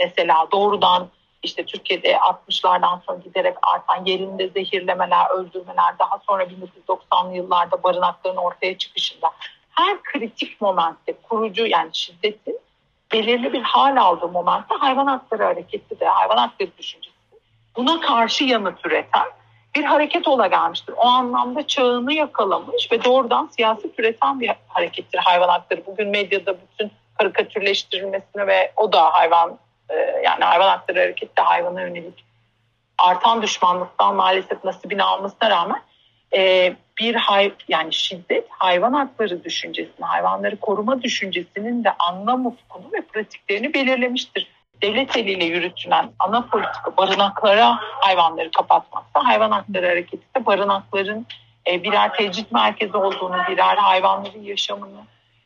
mesela 0.00 0.46
doğrudan 0.52 1.08
işte 1.42 1.64
Türkiye'de 1.66 2.12
60'lardan 2.12 3.04
sonra 3.06 3.18
giderek 3.24 3.56
artan 3.62 4.04
yerinde 4.04 4.48
zehirlemeler, 4.48 5.30
öldürmeler, 5.30 5.98
daha 5.98 6.18
sonra 6.26 6.44
1990'lı 6.44 7.36
yıllarda 7.36 7.82
barınakların 7.82 8.36
ortaya 8.36 8.78
çıkışında 8.78 9.30
her 9.70 10.02
kritik 10.02 10.60
momentte 10.60 11.14
kurucu 11.22 11.66
yani 11.66 11.90
şiddetin 11.92 12.58
belirli 13.12 13.52
bir 13.52 13.62
hal 13.62 13.96
aldığı 13.96 14.28
momentte 14.28 14.74
hayvan 14.74 15.06
hakları 15.06 15.44
hareketi 15.44 16.00
de, 16.00 16.06
hayvan 16.06 16.36
hakları 16.36 16.70
düşüncesi 16.78 17.20
buna 17.76 18.00
karşı 18.00 18.44
yanıt 18.44 18.86
üreten 18.86 19.26
bir 19.74 19.84
hareket 19.84 20.28
ola 20.28 20.46
gelmiştir. 20.46 20.94
O 20.96 21.06
anlamda 21.06 21.66
çağını 21.66 22.12
yakalamış 22.12 22.92
ve 22.92 23.04
doğrudan 23.04 23.50
siyaset 23.56 23.98
üreten 23.98 24.40
bir 24.40 24.50
harekettir 24.68 25.18
hayvan 25.18 25.48
hakları. 25.48 25.86
Bugün 25.86 26.08
medyada 26.08 26.56
bütün 26.60 26.92
karikatürleştirilmesine 27.18 28.46
ve 28.46 28.72
o 28.76 28.92
da 28.92 29.12
hayvan 29.12 29.58
yani 30.24 30.44
hayvan 30.44 30.68
hakları 30.68 30.98
hareketi 30.98 31.36
de 31.36 31.42
hayvana 31.42 31.82
yönelik 31.82 32.24
artan 32.98 33.42
düşmanlıktan 33.42 34.14
maalesef 34.14 34.64
nasibini 34.64 35.02
almasına 35.02 35.50
rağmen 35.50 35.82
e, 36.36 36.72
bir 37.00 37.14
hay 37.14 37.52
yani 37.68 37.92
şiddet 37.92 38.46
hayvan 38.48 38.92
hakları 38.92 39.44
düşüncesini, 39.44 40.06
hayvanları 40.06 40.56
koruma 40.56 41.02
düşüncesinin 41.02 41.84
de 41.84 41.92
anlam 41.98 42.46
ufkunu 42.46 42.92
ve 42.92 43.00
pratiklerini 43.00 43.74
belirlemiştir. 43.74 44.46
Devlet 44.82 45.16
eliyle 45.16 45.44
yürütülen 45.44 46.10
ana 46.18 46.46
politika 46.46 46.96
barınaklara 46.96 47.78
hayvanları 47.80 48.50
kapatmaksa 48.50 49.24
hayvan 49.24 49.50
hakları 49.50 49.86
hareketi 49.86 50.24
de 50.36 50.46
barınakların 50.46 51.26
e, 51.70 51.82
birer 51.82 52.14
tecrit 52.14 52.52
merkezi 52.52 52.96
olduğunu, 52.96 53.36
birer 53.48 53.76
hayvanların 53.76 54.42
yaşamını 54.42 55.00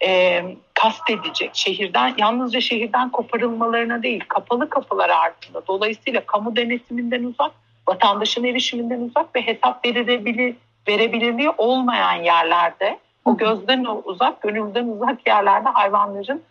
e, 0.05 0.43
kastedecek 0.75 1.51
şehirden 1.55 2.15
yalnızca 2.19 2.61
şehirden 2.61 3.11
koparılmalarına 3.11 4.03
değil 4.03 4.25
kapalı 4.29 4.69
kapılar 4.69 5.11
ardında. 5.11 5.67
Dolayısıyla 5.69 6.27
kamu 6.27 6.57
denetiminden 6.57 7.25
uzak 7.25 7.53
vatandaşın 7.89 8.45
erişiminden 8.45 9.01
uzak 9.01 9.37
ve 9.37 9.47
hesap 9.47 9.85
verilebilir, 9.87 10.57
verebilirliği 10.89 11.51
olmayan 11.51 12.23
yerlerde 12.23 12.99
o 13.25 13.37
gözden 13.37 13.87
uzak 14.05 14.43
gönülden 14.43 14.87
uzak 14.87 15.27
yerlerde 15.27 15.69
hayvanların 15.69 16.43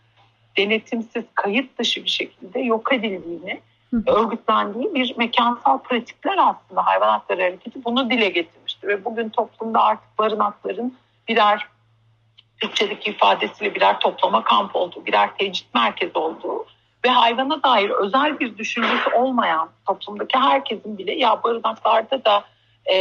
denetimsiz 0.58 1.24
kayıt 1.36 1.80
dışı 1.80 2.04
bir 2.04 2.10
şekilde 2.10 2.60
yok 2.60 2.94
edildiğini 2.94 3.60
örgütlendiği 4.08 4.94
bir 4.94 5.18
mekansal 5.18 5.78
pratikler 5.78 6.38
aslında 6.38 6.86
hayvan 6.86 7.10
hakları 7.10 7.42
hareketi 7.42 7.86
bunu 7.86 8.10
dile 8.10 8.30
getirmiştir. 8.30 8.88
Ve 8.88 9.06
bugün 9.06 9.30
toplumda 9.30 9.84
artık 9.84 10.20
barınakların 10.20 10.94
birer 11.28 11.68
Türkçedeki 12.64 13.10
ifadesiyle 13.10 13.76
birer 13.76 14.00
toplama 14.00 14.44
kamp 14.44 14.76
olduğu, 14.76 15.06
birer 15.06 15.38
tecrit 15.38 15.74
merkezi 15.74 16.18
olduğu 16.18 16.66
ve 17.06 17.10
hayvana 17.10 17.64
dair 17.64 17.90
özel 17.90 18.40
bir 18.40 18.58
düşüncesi 18.58 19.10
olmayan 19.10 19.70
toplumdaki 19.88 20.38
herkesin 20.38 20.98
bile 20.98 21.14
ya 21.14 21.44
barınaklarda 21.44 22.26
da 22.26 22.44
e, 22.92 22.96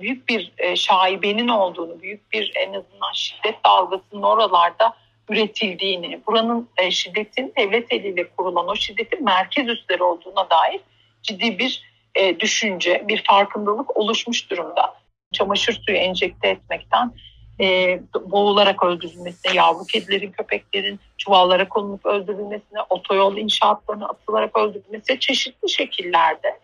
büyük 0.00 0.28
bir 0.28 0.52
e, 0.58 0.76
şaibenin 0.76 1.48
olduğunu, 1.48 2.02
büyük 2.02 2.32
bir 2.32 2.52
en 2.54 2.68
azından 2.68 3.12
şiddet 3.14 3.64
dalgasının 3.64 4.22
oralarda 4.22 4.92
üretildiğini, 5.28 6.20
buranın 6.26 6.68
e, 6.76 6.90
şiddetin 6.90 7.52
devlet 7.56 7.92
eliyle 7.92 8.28
kurulan 8.28 8.68
o 8.68 8.74
şiddetin 8.76 9.24
merkez 9.24 9.68
üsleri 9.68 10.02
olduğuna 10.02 10.50
dair 10.50 10.80
ciddi 11.22 11.58
bir 11.58 11.82
e, 12.14 12.40
düşünce, 12.40 13.04
bir 13.08 13.24
farkındalık 13.24 13.96
oluşmuş 13.96 14.50
durumda. 14.50 14.94
Çamaşır 15.32 15.82
suyu 15.86 15.98
enjekte 15.98 16.48
etmekten 16.48 17.12
e, 17.60 18.00
boğularak 18.24 18.84
öldürülmesine, 18.84 19.54
yavru 19.54 19.84
kedilerin, 19.84 20.30
köpeklerin 20.30 21.00
çuvallara 21.18 21.68
konulup 21.68 22.06
öldürülmesine, 22.06 22.80
otoyol 22.90 23.36
inşaatlarına 23.36 24.06
atılarak 24.06 24.58
öldürülmesine 24.58 25.18
çeşitli 25.18 25.68
şekillerde 25.68 26.58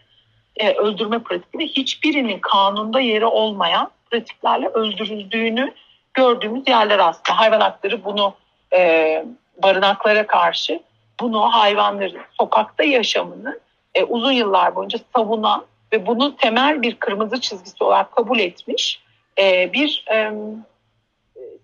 e, 0.56 0.72
öldürme 0.72 1.18
pratiği 1.18 1.64
ve 1.64 1.66
hiçbirinin 1.66 2.38
kanunda 2.38 3.00
yeri 3.00 3.26
olmayan 3.26 3.90
pratiklerle 4.10 4.68
öldürüldüğünü 4.68 5.74
gördüğümüz 6.14 6.68
yerler 6.68 6.98
aslında. 6.98 7.38
Hayvan 7.38 7.60
hakları 7.60 8.04
bunu 8.04 8.34
e, 8.72 9.24
barınaklara 9.62 10.26
karşı 10.26 10.80
bunu 11.20 11.40
hayvanların 11.40 12.22
sokakta 12.40 12.84
yaşamını 12.84 13.60
e, 13.94 14.04
uzun 14.04 14.32
yıllar 14.32 14.74
boyunca 14.74 14.98
savunan 15.16 15.64
ve 15.92 16.06
bunu 16.06 16.36
temel 16.36 16.82
bir 16.82 16.94
kırmızı 16.94 17.40
çizgisi 17.40 17.84
olarak 17.84 18.12
kabul 18.12 18.38
etmiş 18.38 19.00
e, 19.38 19.72
bir 19.72 20.04
e, 20.12 20.32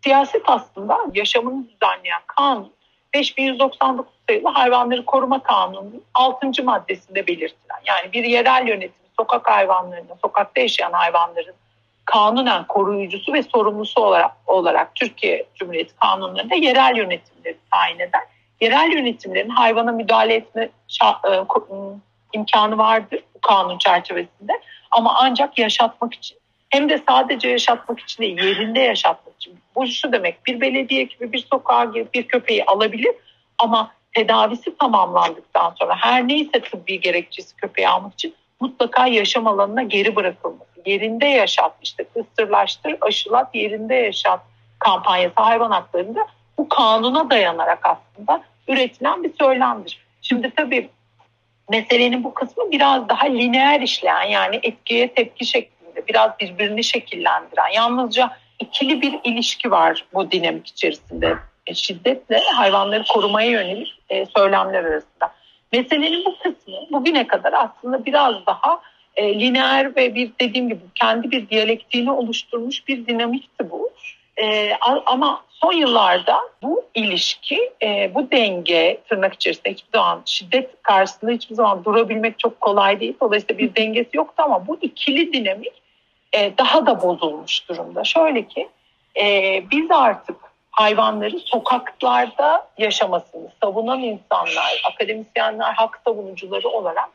siyaset 0.04 0.42
aslında 0.44 0.98
yaşamını 1.14 1.64
düzenleyen 1.68 2.22
kanun 2.26 2.72
5199 3.14 4.12
sayılı 4.28 4.48
hayvanları 4.48 5.04
koruma 5.04 5.42
kanununun 5.42 6.04
6. 6.14 6.64
maddesinde 6.64 7.26
belirtilen 7.26 7.80
yani 7.84 8.12
bir 8.12 8.24
yerel 8.24 8.68
yönetimi 8.68 9.08
sokak 9.16 9.50
hayvanlarının, 9.50 10.16
sokakta 10.22 10.60
yaşayan 10.60 10.92
hayvanların 10.92 11.54
kanunen 12.04 12.66
koruyucusu 12.66 13.32
ve 13.32 13.42
sorumlusu 13.42 14.00
olarak, 14.00 14.32
olarak 14.46 14.94
Türkiye 14.94 15.46
Cumhuriyeti 15.54 15.96
kanunlarında 15.96 16.54
yerel 16.54 16.96
yönetimleri 16.96 17.56
tayin 17.70 17.98
eder. 17.98 18.22
Yerel 18.60 18.92
yönetimlerin 18.92 19.48
hayvana 19.48 19.92
müdahale 19.92 20.34
etme 20.34 20.68
e, 21.02 21.44
imkanı 22.32 22.78
vardır 22.78 23.20
bu 23.34 23.40
kanun 23.40 23.78
çerçevesinde 23.78 24.52
ama 24.90 25.14
ancak 25.18 25.58
yaşatmak 25.58 26.14
için 26.14 26.38
hem 26.70 26.88
de 26.88 27.00
sadece 27.08 27.48
yaşatmak 27.48 28.00
için 28.00 28.22
değil 28.22 28.38
yerinde 28.38 28.80
yaşatmak 28.80 29.34
için. 29.36 29.58
Bu 29.74 29.86
şu 29.86 30.12
demek 30.12 30.46
bir 30.46 30.60
belediye 30.60 31.02
gibi 31.02 31.32
bir 31.32 31.46
sokağa 31.50 31.84
girip 31.84 32.14
bir 32.14 32.22
köpeği 32.22 32.64
alabilir 32.64 33.14
ama 33.58 33.92
tedavisi 34.14 34.76
tamamlandıktan 34.76 35.74
sonra 35.78 35.96
her 35.96 36.28
neyse 36.28 36.60
tıbbi 36.60 37.00
gerekçesi 37.00 37.56
köpeği 37.56 37.88
almak 37.88 38.12
için 38.12 38.34
mutlaka 38.60 39.06
yaşam 39.06 39.46
alanına 39.46 39.82
geri 39.82 40.16
bırakılması. 40.16 40.70
Yerinde 40.86 41.26
yaşat 41.26 41.72
işte 41.82 42.04
kısırlaştır 42.04 42.96
aşılat 43.00 43.54
yerinde 43.54 43.94
yaşat 43.94 44.40
kampanyası 44.78 45.34
hayvan 45.36 45.70
haklarında 45.70 46.26
bu 46.58 46.68
kanuna 46.68 47.30
dayanarak 47.30 47.78
aslında 47.82 48.42
üretilen 48.68 49.22
bir 49.24 49.32
söylemdir. 49.38 50.04
Şimdi 50.22 50.52
tabii 50.56 50.90
meselenin 51.70 52.24
bu 52.24 52.34
kısmı 52.34 52.70
biraz 52.70 53.08
daha 53.08 53.26
lineer 53.26 53.80
işleyen 53.80 54.22
yani 54.22 54.60
etkiye 54.62 55.14
tepki 55.14 55.46
şeklinde 55.46 55.79
biraz 56.08 56.30
birbirini 56.40 56.84
şekillendiren 56.84 57.68
yalnızca 57.74 58.30
ikili 58.58 59.02
bir 59.02 59.18
ilişki 59.24 59.70
var 59.70 60.04
bu 60.14 60.30
dinamik 60.30 60.66
içerisinde 60.66 61.36
e, 61.66 61.74
şiddetle 61.74 62.38
hayvanları 62.38 63.04
korumaya 63.04 63.50
yönelik 63.50 63.98
e, 64.08 64.26
söylemler 64.26 64.84
arasında. 64.84 65.32
Meselenin 65.72 66.24
bu 66.24 66.38
kısmı 66.38 66.74
bugüne 66.90 67.26
kadar 67.26 67.52
aslında 67.52 68.06
biraz 68.06 68.46
daha 68.46 68.80
e, 69.16 69.40
lineer 69.40 69.96
ve 69.96 70.14
bir 70.14 70.30
dediğim 70.40 70.68
gibi 70.68 70.80
kendi 70.94 71.30
bir 71.30 71.48
diyalektiğini 71.48 72.12
oluşturmuş 72.12 72.88
bir 72.88 73.06
dinamikti 73.06 73.70
bu. 73.70 73.90
E, 74.42 74.72
ama 75.06 75.42
son 75.50 75.72
yıllarda 75.72 76.40
bu 76.62 76.84
ilişki, 76.94 77.72
e, 77.82 78.10
bu 78.14 78.30
denge 78.30 79.00
tırnak 79.08 79.34
içerisinde 79.34 79.70
hiçbir 79.70 79.98
zaman 79.98 80.22
şiddet 80.24 80.82
karşısında 80.82 81.30
hiçbir 81.30 81.54
zaman 81.54 81.84
durabilmek 81.84 82.38
çok 82.38 82.60
kolay 82.60 83.00
değil. 83.00 83.14
Dolayısıyla 83.20 83.58
bir 83.58 83.74
dengesi 83.74 84.16
yoktu 84.16 84.42
ama 84.46 84.66
bu 84.66 84.78
ikili 84.80 85.32
dinamik 85.32 85.79
e, 86.32 86.58
daha 86.58 86.86
da 86.86 87.02
bozulmuş 87.02 87.68
durumda. 87.68 88.04
Şöyle 88.04 88.42
ki 88.42 88.68
e, 89.20 89.24
biz 89.70 89.90
artık 89.90 90.36
hayvanları 90.70 91.38
sokaklarda 91.38 92.68
yaşamasını 92.78 93.48
savunan 93.62 94.00
insanlar, 94.00 94.82
akademisyenler, 94.92 95.72
hak 95.72 96.00
savunucuları 96.04 96.68
olarak 96.68 97.08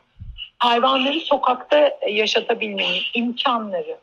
hayvanları 0.58 1.20
sokakta 1.20 1.98
yaşatabilmenin 2.08 3.00
imkanları, 3.14 3.96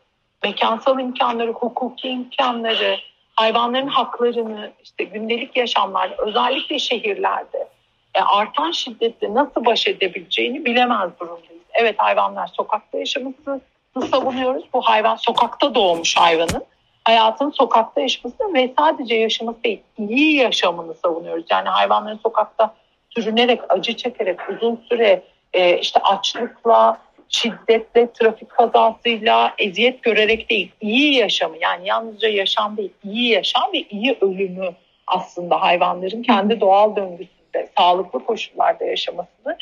mekansal 0.43 0.99
imkanları, 0.99 1.51
hukuki 1.51 2.09
imkanları, 2.09 2.97
hayvanların 3.35 3.87
haklarını 3.87 4.71
işte 4.83 5.03
gündelik 5.03 5.57
yaşamlarda 5.57 6.15
özellikle 6.17 6.79
şehirlerde 6.79 7.67
e, 8.13 8.21
artan 8.21 8.71
şiddetle 8.71 9.33
nasıl 9.33 9.65
baş 9.65 9.87
edebileceğini 9.87 10.65
bilemez 10.65 11.09
durumdayız. 11.19 11.63
Evet 11.73 11.95
hayvanlar 11.97 12.47
sokakta 12.47 12.97
yaşamasını 12.97 13.61
savunuyoruz. 14.01 14.63
Bu 14.73 14.81
hayvan 14.81 15.15
sokakta 15.15 15.75
doğmuş 15.75 16.17
hayvanın 16.17 16.63
hayatın 17.03 17.49
sokakta 17.49 18.01
yaşaması 18.01 18.53
ve 18.53 18.73
sadece 18.79 19.15
yaşaması 19.15 19.63
değil, 19.63 19.81
iyi 19.97 20.35
yaşamını 20.35 20.93
savunuyoruz. 20.93 21.45
Yani 21.49 21.69
hayvanların 21.69 22.19
sokakta 22.23 22.73
sürünerek, 23.09 23.61
acı 23.69 23.97
çekerek, 23.97 24.49
uzun 24.49 24.83
süre 24.89 25.21
e, 25.53 25.77
işte 25.77 25.99
açlıkla, 25.99 26.97
şiddetle, 27.29 28.11
trafik 28.11 28.49
kazasıyla, 28.49 29.53
eziyet 29.57 30.03
görerek 30.03 30.49
değil, 30.49 30.71
iyi 30.81 31.13
yaşamı 31.15 31.57
yani 31.61 31.87
yalnızca 31.87 32.27
yaşam 32.27 32.77
değil, 32.77 32.93
iyi 33.03 33.29
yaşam 33.29 33.73
ve 33.73 33.77
iyi 33.77 34.17
ölümü 34.21 34.69
aslında 35.07 35.61
hayvanların 35.61 36.23
kendi 36.23 36.61
doğal 36.61 36.95
döngüsünde, 36.95 37.69
sağlıklı 37.77 38.25
koşullarda 38.25 38.85
yaşamasını 38.85 39.57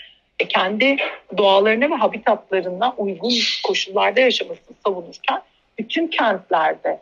kendi 0.47 0.97
doğalarına 1.37 1.89
ve 1.89 1.95
habitatlarına 1.95 2.93
uygun 2.97 3.31
koşullarda 3.63 4.19
yaşamasını 4.19 4.75
savunurken 4.85 5.41
bütün 5.79 6.07
kentlerde 6.07 6.99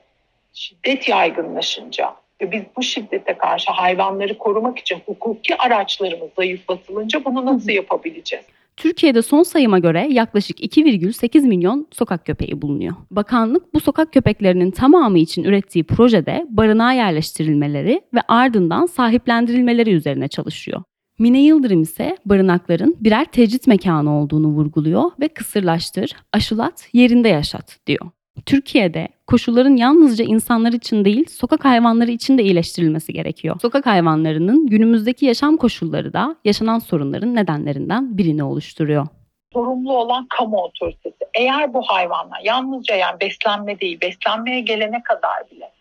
şiddet 0.53 1.09
yaygınlaşınca 1.09 2.15
ve 2.41 2.51
biz 2.51 2.61
bu 2.77 2.83
şiddete 2.83 3.37
karşı 3.37 3.71
hayvanları 3.71 4.37
korumak 4.37 4.79
için 4.79 4.97
hukuki 5.05 5.57
araçlarımız 5.57 6.29
zayıflatılınca 6.35 7.25
bunu 7.25 7.45
nasıl 7.45 7.69
yapabileceğiz? 7.69 8.45
Türkiye'de 8.77 9.21
son 9.21 9.43
sayıma 9.43 9.79
göre 9.79 10.07
yaklaşık 10.09 10.59
2,8 10.59 11.47
milyon 11.47 11.87
sokak 11.91 12.25
köpeği 12.25 12.61
bulunuyor. 12.61 12.93
Bakanlık 13.11 13.73
bu 13.73 13.79
sokak 13.79 14.13
köpeklerinin 14.13 14.71
tamamı 14.71 15.19
için 15.19 15.43
ürettiği 15.43 15.83
projede 15.83 16.45
barınağa 16.49 16.93
yerleştirilmeleri 16.93 18.01
ve 18.13 18.19
ardından 18.27 18.85
sahiplendirilmeleri 18.85 19.91
üzerine 19.91 20.27
çalışıyor. 20.27 20.83
Mine 21.19 21.41
Yıldırım 21.41 21.81
ise 21.81 22.17
barınakların 22.25 22.97
birer 22.99 23.25
tecrit 23.25 23.67
mekanı 23.67 24.19
olduğunu 24.21 24.47
vurguluyor 24.47 25.11
ve 25.19 25.27
kısırlaştır, 25.27 26.11
aşılat, 26.33 26.89
yerinde 26.93 27.29
yaşat 27.29 27.77
diyor. 27.87 28.05
Türkiye'de 28.45 29.07
koşulların 29.27 29.75
yalnızca 29.75 30.25
insanlar 30.25 30.73
için 30.73 31.05
değil, 31.05 31.25
sokak 31.29 31.65
hayvanları 31.65 32.11
için 32.11 32.37
de 32.37 32.43
iyileştirilmesi 32.43 33.13
gerekiyor. 33.13 33.59
Sokak 33.61 33.85
hayvanlarının 33.85 34.67
günümüzdeki 34.67 35.25
yaşam 35.25 35.57
koşulları 35.57 36.13
da 36.13 36.35
yaşanan 36.45 36.79
sorunların 36.79 37.35
nedenlerinden 37.35 38.17
birini 38.17 38.43
oluşturuyor. 38.43 39.07
Sorumlu 39.53 39.97
olan 39.97 40.27
kamu 40.37 40.57
otoritesi. 40.57 41.25
Eğer 41.33 41.73
bu 41.73 41.81
hayvanlar 41.81 42.41
yalnızca 42.43 42.95
yani 42.95 43.19
beslenme 43.19 43.79
değil, 43.79 44.01
beslenmeye 44.01 44.59
gelene 44.59 45.03
kadar 45.03 45.51
bile 45.51 45.71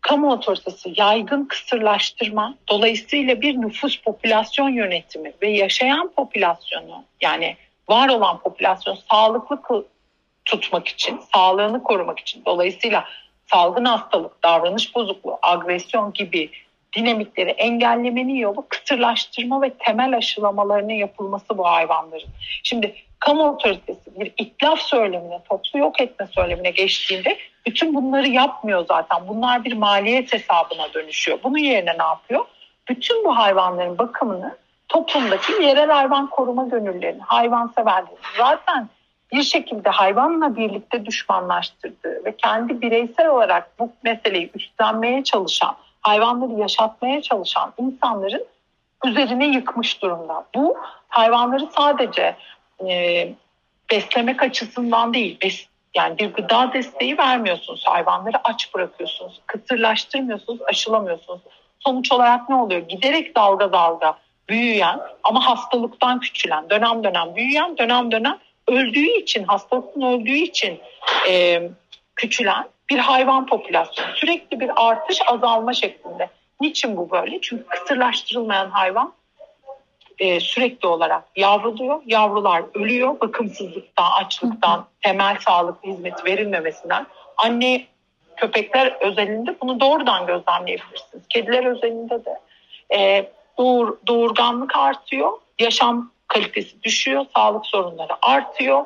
kamu 0.00 0.32
otoritesi 0.32 0.92
yaygın 0.96 1.44
kısırlaştırma, 1.44 2.54
dolayısıyla 2.68 3.40
bir 3.40 3.60
nüfus 3.60 4.02
popülasyon 4.02 4.68
yönetimi 4.68 5.32
ve 5.42 5.50
yaşayan 5.50 6.10
popülasyonu 6.16 7.04
yani 7.20 7.56
var 7.88 8.08
olan 8.08 8.38
popülasyon 8.38 8.98
sağlıklı 9.10 9.86
tutmak 10.44 10.88
için, 10.88 11.20
sağlığını 11.34 11.82
korumak 11.82 12.18
için 12.18 12.42
dolayısıyla 12.46 13.04
salgın 13.46 13.84
hastalık, 13.84 14.42
davranış 14.42 14.94
bozukluğu, 14.94 15.38
agresyon 15.42 16.12
gibi 16.12 16.50
dinamikleri 16.96 17.50
engellemenin 17.50 18.34
yolu 18.34 18.66
kısırlaştırma 18.68 19.62
ve 19.62 19.70
temel 19.70 20.16
aşılamalarının 20.16 20.92
yapılması 20.92 21.58
bu 21.58 21.66
hayvanların. 21.66 22.28
Şimdi 22.62 22.94
kamu 23.30 23.48
otoritesi 23.48 24.20
bir 24.20 24.32
itlaf 24.38 24.80
söylemine, 24.80 25.40
toplu 25.48 25.78
yok 25.78 26.00
etme 26.00 26.26
söylemine 26.26 26.70
geçtiğinde 26.70 27.36
bütün 27.66 27.94
bunları 27.94 28.28
yapmıyor 28.28 28.84
zaten. 28.88 29.28
Bunlar 29.28 29.64
bir 29.64 29.72
maliyet 29.72 30.32
hesabına 30.32 30.94
dönüşüyor. 30.94 31.38
Bunun 31.44 31.58
yerine 31.58 31.98
ne 31.98 32.02
yapıyor? 32.02 32.44
Bütün 32.88 33.24
bu 33.24 33.36
hayvanların 33.36 33.98
bakımını 33.98 34.56
toplumdaki 34.88 35.52
yerel 35.62 35.90
hayvan 35.90 36.26
koruma 36.26 36.64
gönüllerini, 36.64 37.22
hayvanseverlerini 37.22 38.18
zaten 38.38 38.88
bir 39.32 39.42
şekilde 39.42 39.90
hayvanla 39.90 40.56
birlikte 40.56 41.06
düşmanlaştırdığı 41.06 42.24
ve 42.24 42.36
kendi 42.36 42.80
bireysel 42.80 43.28
olarak 43.28 43.70
bu 43.78 43.92
meseleyi 44.02 44.50
üstlenmeye 44.54 45.24
çalışan, 45.24 45.76
hayvanları 46.00 46.60
yaşatmaya 46.60 47.22
çalışan 47.22 47.72
insanların 47.78 48.46
üzerine 49.04 49.46
yıkmış 49.46 50.02
durumda. 50.02 50.44
Bu 50.54 50.76
hayvanları 51.08 51.66
sadece 51.76 52.36
e, 52.88 53.28
beslemek 53.90 54.42
açısından 54.42 55.14
değil, 55.14 55.38
bes, 55.42 55.66
yani 55.94 56.18
bir 56.18 56.32
gıda 56.32 56.72
desteği 56.72 57.18
vermiyorsunuz, 57.18 57.84
hayvanları 57.86 58.36
aç 58.44 58.74
bırakıyorsunuz, 58.74 59.40
kısırlaştırmıyorsunuz, 59.46 60.60
aşılamıyorsunuz. 60.68 61.40
Sonuç 61.80 62.12
olarak 62.12 62.48
ne 62.48 62.54
oluyor? 62.54 62.80
Giderek 62.80 63.36
dalga 63.36 63.72
dalga 63.72 64.18
büyüyen 64.48 65.00
ama 65.22 65.46
hastalıktan 65.46 66.20
küçülen, 66.20 66.70
dönem 66.70 67.04
dönem 67.04 67.34
büyüyen, 67.36 67.78
dönem 67.78 68.10
dönem 68.10 68.38
öldüğü 68.68 69.08
için, 69.22 69.44
hastalıktan 69.44 70.02
öldüğü 70.02 70.36
için 70.36 70.80
e, 71.28 71.62
küçülen 72.16 72.64
bir 72.90 72.98
hayvan 72.98 73.46
popülasyonu. 73.46 74.08
Sürekli 74.14 74.60
bir 74.60 74.70
artış 74.76 75.18
azalma 75.26 75.72
şeklinde. 75.72 76.28
Niçin 76.60 76.96
bu 76.96 77.10
böyle? 77.10 77.40
Çünkü 77.40 77.66
kısırlaştırılmayan 77.66 78.70
hayvan 78.70 79.12
e, 80.20 80.40
sürekli 80.40 80.88
olarak 80.88 81.24
yavruluyor. 81.36 82.02
Yavrular 82.06 82.62
ölüyor 82.74 83.20
bakımsızlıktan, 83.20 84.10
açlıktan, 84.10 84.86
temel 85.02 85.36
sağlık 85.40 85.84
hizmeti 85.84 86.24
verilmemesinden. 86.24 87.06
Anne 87.36 87.86
köpekler 88.36 88.96
özelinde 89.00 89.56
bunu 89.60 89.80
doğrudan 89.80 90.26
gözlemleyebilirsiniz. 90.26 91.24
Kediler 91.28 91.64
özelinde 91.64 92.24
de 92.24 92.40
e, 92.96 93.30
doğur, 93.58 93.96
doğurganlık 94.06 94.76
artıyor. 94.76 95.32
Yaşam 95.58 96.10
kalitesi 96.28 96.82
düşüyor, 96.82 97.26
sağlık 97.36 97.66
sorunları 97.66 98.12
artıyor. 98.22 98.84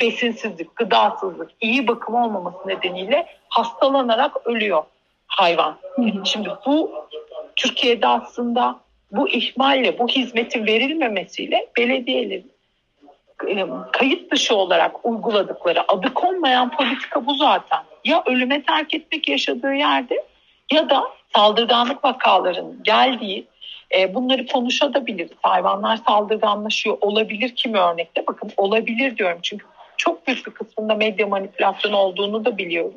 Besinsizlik, 0.00 0.76
gıdasızlık, 0.76 1.50
iyi 1.60 1.88
bakım 1.88 2.14
olmaması 2.14 2.68
nedeniyle 2.68 3.26
hastalanarak 3.48 4.46
ölüyor 4.46 4.82
hayvan. 5.26 5.76
Şimdi 6.24 6.48
bu 6.66 7.06
Türkiye'de 7.56 8.06
aslında 8.06 8.83
bu 9.16 9.28
ihmalle, 9.28 9.98
bu 9.98 10.08
hizmetin 10.08 10.66
verilmemesiyle 10.66 11.66
belediyelerin 11.78 12.52
e, 13.48 13.66
kayıt 13.92 14.32
dışı 14.32 14.56
olarak 14.56 15.06
uyguladıkları 15.06 15.92
adı 15.92 16.14
konmayan 16.14 16.70
politika 16.70 17.26
bu 17.26 17.34
zaten. 17.34 17.80
Ya 18.04 18.22
ölüme 18.26 18.62
terk 18.62 18.94
etmek 18.94 19.28
yaşadığı 19.28 19.74
yerde 19.74 20.24
ya 20.72 20.90
da 20.90 21.04
saldırganlık 21.34 22.04
vakalarının 22.04 22.82
geldiği 22.82 23.46
e, 23.98 24.14
bunları 24.14 24.46
konuşabiliriz. 24.46 25.30
Hayvanlar 25.42 25.96
saldırganlaşıyor 25.96 26.98
olabilir 27.00 27.56
kimi 27.56 27.78
örnekte. 27.78 28.26
Bakın 28.26 28.50
olabilir 28.56 29.16
diyorum 29.16 29.38
çünkü 29.42 29.66
çok 29.96 30.26
büyük 30.26 30.46
bir 30.46 30.50
kısmında 30.50 30.94
medya 30.94 31.26
manipülasyonu 31.26 31.96
olduğunu 31.96 32.44
da 32.44 32.58
biliyoruz. 32.58 32.96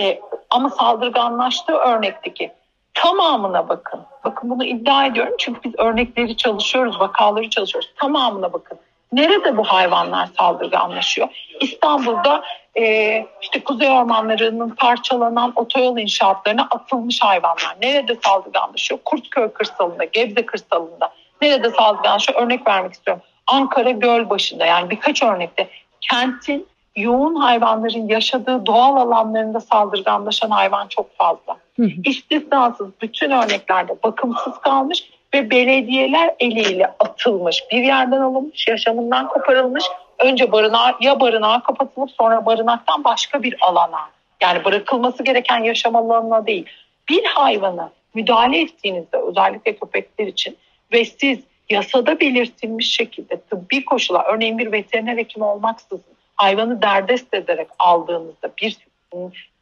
E, 0.00 0.20
ama 0.50 0.70
saldırganlaştığı 0.70 1.72
örnekteki 1.72 2.50
tamamına 2.98 3.68
bakın. 3.68 4.00
Bakın 4.24 4.50
bunu 4.50 4.64
iddia 4.64 5.06
ediyorum 5.06 5.34
çünkü 5.38 5.60
biz 5.64 5.72
örnekleri 5.78 6.36
çalışıyoruz, 6.36 7.00
vakaları 7.00 7.50
çalışıyoruz. 7.50 7.90
Tamamına 7.96 8.52
bakın. 8.52 8.78
Nerede 9.12 9.56
bu 9.56 9.64
hayvanlar 9.64 10.28
saldırganlaşıyor? 10.38 11.28
İstanbul'da 11.60 12.44
e, 12.78 13.26
işte 13.42 13.64
kuzey 13.64 13.90
ormanlarının 13.90 14.70
parçalanan 14.70 15.52
otoyol 15.56 15.98
inşaatlarına 15.98 16.68
atılmış 16.70 17.22
hayvanlar. 17.22 17.76
Nerede 17.82 18.16
saldırganlaşıyor? 18.24 19.00
Kurtköy 19.04 19.52
kırsalında, 19.52 20.04
Gebze 20.04 20.46
kırsalında. 20.46 21.12
Nerede 21.42 21.70
saldırganlaşıyor? 21.70 22.42
Örnek 22.42 22.66
vermek 22.66 22.92
istiyorum. 22.92 23.22
Ankara 23.46 23.90
Gölbaşı'nda 23.90 24.66
yani 24.66 24.90
birkaç 24.90 25.22
örnekte 25.22 25.68
kentin 26.00 26.66
yoğun 26.98 27.34
hayvanların 27.34 28.08
yaşadığı 28.08 28.66
doğal 28.66 28.96
alanlarında 28.96 29.60
saldırganlaşan 29.60 30.50
hayvan 30.50 30.88
çok 30.88 31.16
fazla. 31.16 31.56
Hı 31.76 31.82
hı. 31.82 31.90
İstisnasız 32.04 32.88
bütün 33.02 33.30
örneklerde 33.30 33.96
bakımsız 34.04 34.58
kalmış 34.60 35.10
ve 35.34 35.50
belediyeler 35.50 36.34
eliyle 36.40 36.86
atılmış, 36.98 37.64
bir 37.72 37.82
yerden 37.82 38.20
alınmış, 38.20 38.68
yaşamından 38.68 39.28
koparılmış. 39.28 39.84
Önce 40.18 40.52
barınağa 40.52 40.96
ya 41.00 41.20
barınağa 41.20 41.62
kapatılıp 41.62 42.10
sonra 42.10 42.46
barınaktan 42.46 43.04
başka 43.04 43.42
bir 43.42 43.56
alana 43.60 44.00
yani 44.40 44.64
bırakılması 44.64 45.22
gereken 45.22 45.64
yaşam 45.64 45.96
alanına 45.96 46.46
değil. 46.46 46.66
Bir 47.08 47.24
hayvanı 47.24 47.90
müdahale 48.14 48.60
ettiğinizde 48.60 49.16
özellikle 49.16 49.76
köpekler 49.76 50.26
için 50.26 50.56
ve 50.92 51.04
siz 51.04 51.38
yasada 51.70 52.20
belirtilmiş 52.20 52.90
şekilde 52.90 53.40
tıbbi 53.40 53.84
koşullar 53.84 54.24
örneğin 54.34 54.58
bir 54.58 54.72
veteriner 54.72 55.16
hekim 55.16 55.42
olmaksızın 55.42 56.17
hayvanı 56.38 56.82
derdest 56.82 57.34
ederek 57.34 57.68
aldığınızda 57.78 58.50
bir 58.62 58.76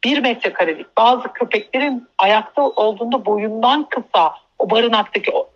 bir 0.03 0.19
metrekarelik 0.19 0.97
bazı 0.97 1.33
köpeklerin 1.33 2.07
ayakta 2.17 2.61
olduğunda 2.61 3.25
boyundan 3.25 3.89
kısa 3.89 4.33
o 4.59 4.69
barınaktaki 4.69 5.31
o, 5.31 5.49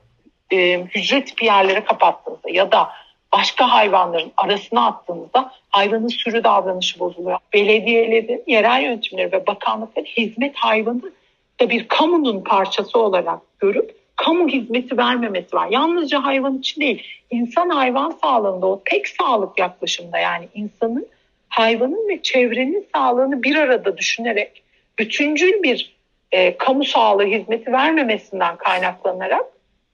e, 0.52 0.82
hücre 0.82 1.26
tipi 1.26 1.46
yerlere 1.46 1.84
kapattığınızda 1.84 2.50
ya 2.50 2.72
da 2.72 2.90
başka 3.34 3.72
hayvanların 3.72 4.32
arasına 4.38 4.88
attığınızda 4.88 5.52
hayvanın 5.70 6.08
sürü 6.08 6.44
davranışı 6.44 7.00
bozuluyor. 7.00 7.38
Belediyelerin, 7.54 8.44
yerel 8.48 8.82
yönetimleri 8.84 9.32
ve 9.32 9.48
bakanlıkların 9.48 10.06
hizmet 10.06 10.56
hayvanı 10.56 11.12
da 11.62 11.70
bir 11.70 11.88
kamunun 11.88 12.44
parçası 12.44 13.00
olarak 13.00 13.40
görüp 13.60 14.01
kamu 14.24 14.48
hizmeti 14.48 14.98
vermemesi 14.98 15.56
var. 15.56 15.68
Yalnızca 15.72 16.24
hayvan 16.24 16.58
için 16.58 16.82
değil, 16.82 17.04
insan 17.32 17.70
hayvan 17.70 18.18
sağlığında 18.24 18.68
o 18.68 18.82
tek 18.86 19.08
sağlık 19.08 19.60
yaklaşımda 19.60 20.20
yani 20.20 20.48
insanın, 20.56 21.08
hayvanın 21.50 22.10
ve 22.10 22.22
çevrenin 22.22 22.88
sağlığını 22.96 23.44
bir 23.44 23.56
arada 23.56 23.98
düşünerek 23.98 24.64
bütüncül 25.00 25.64
bir 25.64 25.96
e, 26.32 26.58
kamu 26.58 26.86
sağlığı 26.86 27.26
hizmeti 27.26 27.72
vermemesinden 27.72 28.58
kaynaklanarak 28.58 29.46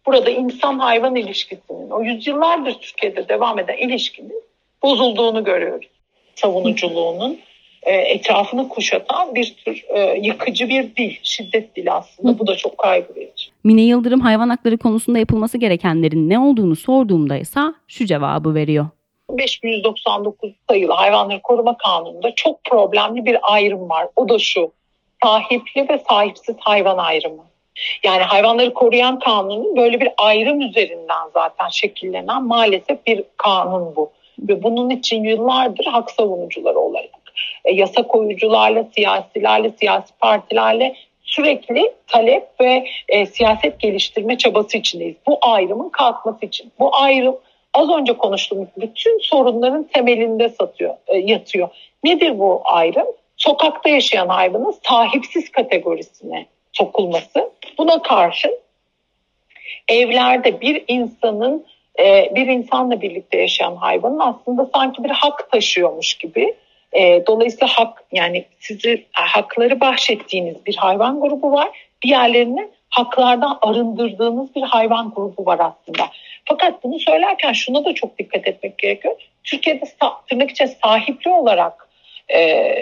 burada 0.06 0.30
insan 0.30 0.80
hayvan 0.80 1.16
ilişkisinin 1.16 1.90
o 1.90 2.04
yüzyıllardır 2.04 2.74
Türkiye'de 2.74 3.30
devam 3.30 3.60
eden 3.60 3.78
ilişkinin 3.78 4.44
bozulduğunu 4.84 5.44
görüyoruz. 5.44 5.90
Savunuculuğunun 6.36 7.40
etrafını 7.86 8.70
kuşatan 8.70 9.36
bir 9.36 9.56
tür 9.66 9.86
e, 9.90 10.20
yıkıcı 10.22 10.70
bir 10.70 10.96
dil, 10.96 11.16
şiddet 11.24 11.76
dili 11.76 11.92
aslında. 11.92 12.40
Bu 12.40 12.48
da 12.48 12.56
çok 12.56 12.78
kaygı 12.78 13.16
verici. 13.16 13.46
Mine 13.64 13.82
Yıldırım 13.82 14.20
hayvan 14.20 14.50
hakları 14.50 14.78
konusunda 14.78 15.20
yapılması 15.20 15.58
gerekenlerin 15.58 16.30
ne 16.30 16.40
olduğunu 16.40 16.76
sorduğumda 16.76 17.38
ise 17.38 17.60
şu 17.88 18.06
cevabı 18.06 18.56
veriyor. 18.56 18.86
5199 19.30 20.52
sayılı 20.70 20.94
Hayvanları 20.94 21.42
Koruma 21.42 21.78
Kanunu'nda 21.78 22.36
çok 22.36 22.64
problemli 22.64 23.26
bir 23.26 23.38
ayrım 23.42 23.90
var. 23.90 24.08
O 24.16 24.30
da 24.30 24.40
şu, 24.40 24.72
sahipli 25.24 25.90
ve 25.90 26.04
sahipsiz 26.10 26.56
hayvan 26.60 26.98
ayrımı. 26.98 27.44
Yani 28.04 28.24
hayvanları 28.24 28.74
koruyan 28.74 29.20
kanunun 29.20 29.78
böyle 29.78 30.00
bir 30.00 30.10
ayrım 30.18 30.62
üzerinden 30.62 31.28
zaten 31.34 31.70
şekillenen 31.70 32.44
maalesef 32.44 33.06
bir 33.06 33.24
kanun 33.38 33.96
bu. 33.96 34.12
Ve 34.40 34.64
bunun 34.64 34.90
için 34.90 35.24
yıllardır 35.24 35.86
hak 35.86 36.12
savunucuları 36.12 36.80
olarak 36.80 37.10
e, 37.68 37.74
yasa 37.74 38.04
koyucularla, 38.04 38.84
siyasilerle, 38.96 39.72
siyasi 39.80 40.14
partilerle 40.20 40.96
sürekli 41.24 41.92
talep 42.08 42.48
ve 42.62 42.88
e, 43.10 43.26
siyaset 43.26 43.80
geliştirme 43.80 44.38
çabası 44.38 44.78
içindeyiz. 44.78 45.16
Bu 45.28 45.38
ayrımın 45.42 45.90
kalkması 45.90 46.46
için. 46.46 46.72
Bu 46.80 46.96
ayrım 46.96 47.38
az 47.74 47.90
önce 47.90 48.14
konuştuğumuz 48.14 48.68
bütün 48.78 49.20
sorunların 49.20 49.84
temelinde 49.84 50.50
satıyor, 50.50 50.96
e, 51.08 51.18
yatıyor. 51.18 51.70
Nedir 52.04 52.40
bu 52.40 52.62
ayrım? 52.64 53.08
Sokakta 53.38 53.90
yaşayan 53.90 54.28
hayvanın 54.28 54.76
sahipsiz 54.88 55.52
kategorisine 55.52 56.46
sokulması. 56.74 57.52
Buna 57.78 58.02
karşın 58.02 58.58
evlerde 59.88 60.62
bir 60.62 60.84
insanın 60.88 61.66
e, 62.00 62.32
bir 62.36 62.48
insanla 62.48 63.02
birlikte 63.02 63.38
yaşayan 63.38 63.76
hayvanın 63.76 64.20
aslında 64.20 64.70
sanki 64.76 65.04
bir 65.04 65.10
hak 65.10 65.52
taşıyormuş 65.52 66.14
gibi. 66.14 66.54
E, 66.94 67.24
dolayısıyla 67.28 67.68
hak 67.68 68.04
yani 68.12 68.46
sizi 68.60 69.06
hakları 69.12 69.80
bahşettiğiniz 69.80 70.66
bir 70.66 70.76
hayvan 70.76 71.22
grubu 71.22 71.52
var. 71.52 71.88
Diğerlerini 72.02 72.68
haklardan 72.90 73.58
arındırdığınız 73.62 74.56
bir 74.56 74.62
hayvan 74.62 75.14
grubu 75.16 75.46
var 75.46 75.60
aslında. 75.60 76.10
Fakat 76.46 76.84
bunu 76.84 77.00
söylerken 77.00 77.54
şuna 77.54 77.86
da 77.86 77.94
çok 77.94 78.20
dikkat 78.20 78.48
etmek 78.48 78.78
gerekiyor. 78.78 79.16
Türkiye'de 79.44 79.86
tırnak 80.30 80.52
içinde 80.52 80.68
sahipli 80.84 81.32
olarak 81.32 81.88
e, 82.34 82.74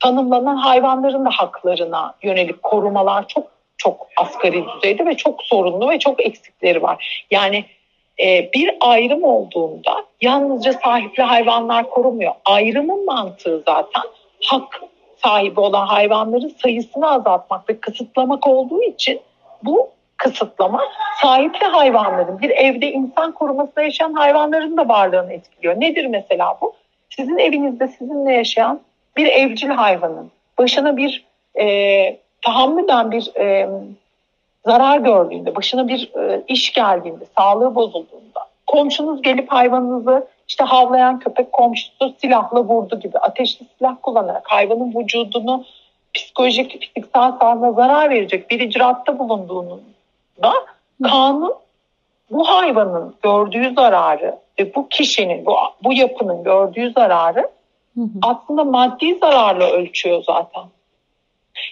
tanımlanan 0.00 0.56
hayvanların 0.56 1.24
da 1.24 1.30
haklarına 1.30 2.14
yönelik 2.22 2.62
korumalar 2.62 3.28
çok 3.28 3.56
çok 3.76 4.08
asgari 4.16 4.64
düzeyde 4.76 5.06
ve 5.06 5.16
çok 5.16 5.42
sorunlu 5.42 5.90
ve 5.90 5.98
çok 5.98 6.26
eksikleri 6.26 6.82
var. 6.82 7.24
Yani 7.30 7.64
e, 8.20 8.50
bir 8.54 8.76
ayrım 8.80 9.24
olduğunda 9.24 10.04
yalnızca 10.20 10.72
sahipli 10.72 11.22
hayvanlar 11.22 11.90
korumuyor. 11.90 12.32
Ayrımın 12.44 13.04
mantığı 13.04 13.62
zaten 13.66 14.02
hak 14.44 14.80
sahibi 15.24 15.60
olan 15.60 15.86
hayvanların 15.86 16.54
sayısını 16.62 17.10
azaltmak 17.10 17.70
ve 17.70 17.80
kısıtlamak 17.80 18.46
olduğu 18.46 18.82
için 18.82 19.20
bu 19.62 19.90
kısıtlama 20.16 20.80
sahipli 21.22 21.66
hayvanların 21.66 22.38
bir 22.38 22.50
evde 22.50 22.92
insan 22.92 23.32
korumasında 23.32 23.82
yaşayan 23.82 24.12
hayvanların 24.12 24.76
da 24.76 24.88
varlığını 24.88 25.32
etkiliyor. 25.32 25.80
Nedir 25.80 26.06
mesela 26.06 26.58
bu? 26.60 26.72
Sizin 27.10 27.38
evinizde 27.38 27.88
sizinle 27.88 28.32
yaşayan 28.32 28.80
bir 29.16 29.26
evcil 29.26 29.68
hayvanın 29.68 30.30
başına 30.58 30.96
bir 30.96 31.24
e, 31.60 32.18
tahammüden 32.42 33.10
bir 33.10 33.30
e, 33.36 33.68
zarar 34.66 34.98
gördüğünde, 34.98 35.56
başına 35.56 35.88
bir 35.88 36.10
e, 36.14 36.42
iş 36.48 36.72
geldiğinde, 36.72 37.24
sağlığı 37.38 37.74
bozulduğunda, 37.74 38.40
komşunuz 38.66 39.22
gelip 39.22 39.52
hayvanınızı 39.52 40.26
işte 40.48 40.64
havlayan 40.64 41.18
köpek 41.18 41.52
komşusu 41.52 42.14
silahla 42.20 42.64
vurdu 42.64 43.00
gibi 43.00 43.18
ateşli 43.18 43.66
silah 43.78 43.96
kullanarak 44.02 44.46
hayvanın 44.48 44.94
vücudunu 44.94 45.64
psikolojik, 46.14 46.70
fiziksel 46.80 47.32
sağlığına 47.40 47.72
zarar 47.72 48.10
verecek 48.10 48.50
bir 48.50 48.60
icraatta 48.60 49.18
bulunduğunda 49.18 50.52
kanun 51.02 51.54
bu 52.30 52.48
hayvanın 52.48 53.14
gördüğü 53.22 53.74
zararı 53.74 54.38
ve 54.58 54.74
bu 54.74 54.88
kişinin, 54.88 55.46
bu, 55.46 55.56
bu 55.84 55.92
yapının 55.92 56.44
gördüğü 56.44 56.92
zararı 56.92 57.48
aslında 58.22 58.64
maddi 58.64 59.18
zararla 59.18 59.70
ölçüyor 59.70 60.22
zaten. 60.26 60.62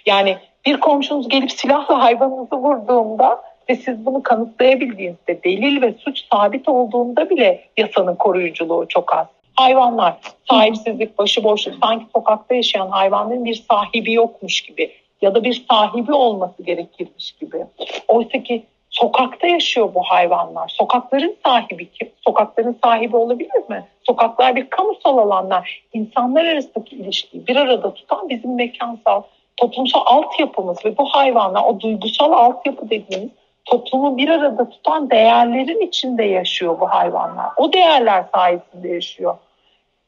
Yani 0.05 0.37
bir 0.65 0.79
komşunuz 0.79 1.29
gelip 1.29 1.51
silahla 1.51 2.03
hayvanınızı 2.03 2.55
vurduğunda 2.55 3.41
ve 3.69 3.75
siz 3.75 4.05
bunu 4.05 4.23
kanıtlayabildiğinizde 4.23 5.43
delil 5.43 5.81
ve 5.81 5.93
suç 5.93 6.23
sabit 6.31 6.69
olduğunda 6.69 7.29
bile 7.29 7.61
yasanın 7.77 8.15
koruyuculuğu 8.15 8.85
çok 8.89 9.15
az. 9.15 9.27
Hayvanlar 9.55 10.17
sahipsizlik, 10.49 11.17
başıboşluk 11.17 11.75
sanki 11.81 12.05
sokakta 12.15 12.55
yaşayan 12.55 12.89
hayvanların 12.89 13.45
bir 13.45 13.65
sahibi 13.69 14.13
yokmuş 14.13 14.61
gibi 14.61 14.91
ya 15.21 15.35
da 15.35 15.43
bir 15.43 15.65
sahibi 15.69 16.13
olması 16.13 16.63
gerekirmiş 16.63 17.31
gibi. 17.31 17.65
Oysa 18.07 18.43
ki 18.43 18.63
sokakta 18.89 19.47
yaşıyor 19.47 19.89
bu 19.95 20.01
hayvanlar. 20.03 20.67
Sokakların 20.67 21.35
sahibi 21.45 21.91
kim? 21.91 22.09
Sokakların 22.21 22.77
sahibi 22.83 23.15
olabilir 23.15 23.69
mi? 23.69 23.83
Sokaklar 24.03 24.55
bir 24.55 24.69
kamusal 24.69 25.17
alanlar. 25.17 25.83
İnsanlar 25.93 26.45
arasındaki 26.45 26.95
ilişkiyi 26.95 27.47
bir 27.47 27.55
arada 27.55 27.93
tutan 27.93 28.29
bizim 28.29 28.55
mekansal, 28.55 29.21
toplumsal 29.57 30.01
altyapımız 30.05 30.85
ve 30.85 30.97
bu 30.97 31.05
hayvanlar 31.05 31.63
o 31.63 31.79
duygusal 31.79 32.31
altyapı 32.31 32.89
dediğimiz 32.89 33.29
toplumu 33.65 34.17
bir 34.17 34.29
arada 34.29 34.69
tutan 34.69 35.09
değerlerin 35.09 35.87
içinde 35.87 36.23
yaşıyor 36.23 36.79
bu 36.79 36.89
hayvanlar. 36.89 37.49
O 37.57 37.73
değerler 37.73 38.25
sayesinde 38.35 38.87
yaşıyor. 38.87 39.37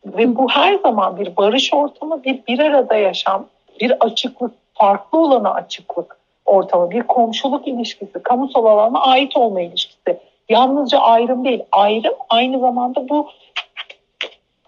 Ve 0.06 0.36
bu 0.36 0.50
her 0.50 0.76
zaman 0.76 1.20
bir 1.20 1.38
barış 1.38 1.74
ortamı, 1.74 2.24
bir 2.24 2.46
bir 2.48 2.60
arada 2.60 2.96
yaşam, 2.96 3.46
bir 3.80 3.94
açıklık, 4.00 4.52
farklı 4.74 5.20
olana 5.20 5.54
açıklık 5.54 6.18
ortamı, 6.46 6.92
bir 6.92 7.04
komşuluk 7.04 7.68
ilişkisi, 7.68 8.24
kamusal 8.24 8.66
alana 8.66 9.02
ait 9.02 9.38
olma 9.38 9.62
ilişkisi. 9.62 10.20
Yalnızca 10.50 11.00
ayrım 11.00 11.46
değil, 11.46 11.64
ayrım 11.72 12.14
aynı 12.30 12.60
zamanda 12.60 13.10
bu 13.10 13.30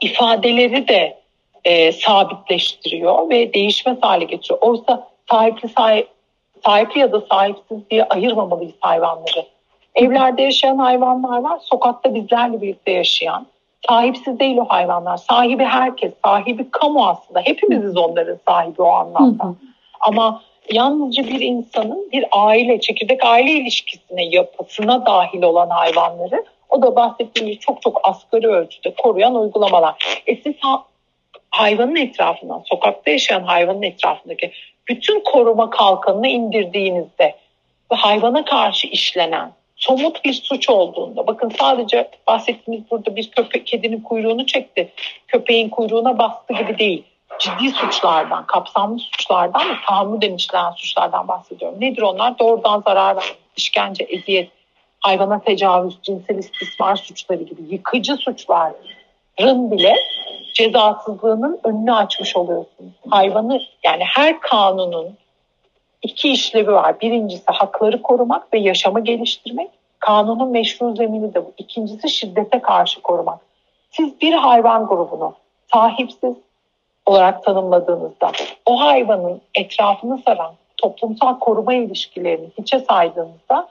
ifadeleri 0.02 0.88
de 0.88 1.19
e, 1.66 1.92
sabitleştiriyor 1.92 3.30
ve 3.30 3.54
değişmez 3.54 3.98
hale 4.02 4.26
getiriyor. 4.26 4.62
Oysa 4.62 5.08
sahipli, 5.32 5.70
sahip, 5.70 6.08
sahipli 6.66 7.00
ya 7.00 7.12
da 7.12 7.22
sahipsiz 7.22 7.90
diye 7.90 8.04
ayırmamalıyız 8.04 8.74
hayvanları. 8.80 9.46
Evlerde 9.96 10.42
yaşayan 10.42 10.78
hayvanlar 10.78 11.42
var, 11.42 11.60
sokakta 11.64 12.16
bizlerle 12.16 12.62
birlikte 12.62 12.92
yaşayan. 12.92 13.48
Sahipsiz 13.88 14.40
değil 14.40 14.58
o 14.58 14.66
hayvanlar. 14.66 15.18
Sahibi 15.18 15.64
herkes, 15.64 16.12
sahibi 16.26 16.72
kamu 16.72 17.08
aslında. 17.08 17.40
Hepimiziz 17.40 17.98
onların 17.98 18.38
sahibi 18.48 18.82
o 18.82 18.90
anlamda. 18.90 19.56
Ama 20.00 20.42
yalnızca 20.72 21.24
bir 21.24 21.40
insanın 21.40 22.10
bir 22.12 22.26
aile, 22.32 22.80
çekirdek 22.80 23.26
aile 23.26 23.52
ilişkisine, 23.52 24.26
yapısına 24.26 25.06
dahil 25.06 25.44
olan 25.44 25.70
hayvanları 25.70 26.46
o 26.70 26.82
da 26.82 26.96
bahsettiğimiz 26.96 27.60
çok 27.60 27.82
çok 27.82 28.00
asgari 28.04 28.48
ölçüde 28.48 28.94
koruyan 28.94 29.36
uygulamalar. 29.36 30.22
E 30.28 30.36
siz 30.36 30.56
ha, 30.60 30.84
hayvanın 31.52 31.96
etrafından, 31.96 32.64
sokakta 32.66 33.12
yaşayan 33.12 33.44
hayvanın 33.44 33.82
etrafındaki 33.82 34.52
bütün 34.88 35.20
koruma 35.20 35.70
kalkanını 35.70 36.28
indirdiğinizde 36.28 37.36
ve 37.92 37.96
hayvana 37.96 38.46
karşı 38.46 38.88
işlenen 38.88 39.52
somut 39.76 40.26
bir 40.26 40.34
suç 40.34 40.70
olduğunda 40.70 41.28
bakın 41.28 41.52
sadece 41.60 42.10
bahsettiğimiz 42.28 42.92
burada 42.92 43.16
bir 43.16 43.32
köpek 43.32 43.68
kedinin 43.68 44.02
kuyruğunu 44.02 44.46
çekti 44.46 44.92
köpeğin 45.28 45.70
kuyruğuna 45.70 46.18
bastı 46.18 46.54
gibi 46.54 46.78
değil. 46.78 47.04
Ciddi 47.40 47.72
suçlardan 47.72 48.46
kapsamlı 48.46 49.00
suçlardan 49.00 49.70
ve 49.70 49.74
tahammüden 49.88 50.34
işlenen 50.34 50.72
suçlardan 50.72 51.28
bahsediyorum. 51.28 51.82
Nedir 51.82 52.02
onlar? 52.02 52.40
Doğrudan 52.40 52.82
zarar 52.88 53.34
işkence 53.58 54.04
eziyet 54.04 54.50
hayvana 55.00 55.40
tecavüz 55.40 55.98
cinsel 56.04 56.38
istismar 56.38 56.96
suçları 56.96 57.44
gibi 57.44 57.62
yıkıcı 57.70 58.18
suçların 59.40 59.72
bile 59.72 59.96
cezasızlığının 60.54 61.60
önünü 61.64 61.94
açmış 61.94 62.36
oluyorsunuz. 62.36 62.94
Hayvanı 63.10 63.62
yani 63.84 64.04
her 64.04 64.40
kanunun 64.40 65.18
iki 66.02 66.32
işlevi 66.32 66.72
var. 66.72 67.00
Birincisi 67.02 67.52
hakları 67.52 68.02
korumak 68.02 68.54
ve 68.54 68.60
yaşamı 68.60 69.04
geliştirmek. 69.04 69.70
Kanunun 70.00 70.52
meşru 70.52 70.96
zemini 70.96 71.34
de 71.34 71.46
bu. 71.46 71.54
İkincisi 71.58 72.10
şiddete 72.10 72.60
karşı 72.60 73.02
korumak. 73.02 73.40
Siz 73.92 74.22
bir 74.22 74.34
hayvan 74.34 74.88
grubunu 74.88 75.34
sahipsiz 75.74 76.34
olarak 77.06 77.44
tanımladığınızda 77.44 78.32
o 78.66 78.80
hayvanın 78.80 79.42
etrafını 79.56 80.22
saran 80.26 80.54
toplumsal 80.78 81.40
koruma 81.40 81.74
ilişkilerini 81.74 82.48
hiçe 82.58 82.80
saydığınızda 82.80 83.68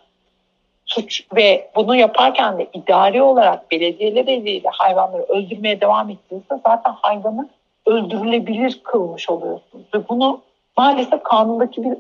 suç 0.88 1.26
ve 1.36 1.70
bunu 1.76 1.96
yaparken 1.96 2.58
de 2.58 2.66
idari 2.72 3.22
olarak 3.22 3.70
belediyeler 3.70 4.26
eliyle 4.26 4.68
hayvanları 4.72 5.22
öldürmeye 5.22 5.80
devam 5.80 6.10
ettiğinizde 6.10 6.54
zaten 6.66 6.92
hayvanı 7.02 7.48
öldürülebilir 7.86 8.80
kılmış 8.84 9.30
oluyorsunuz. 9.30 9.84
Ve 9.94 10.08
bunu 10.08 10.40
maalesef 10.76 11.22
kanundaki 11.22 11.82
bir 11.84 11.92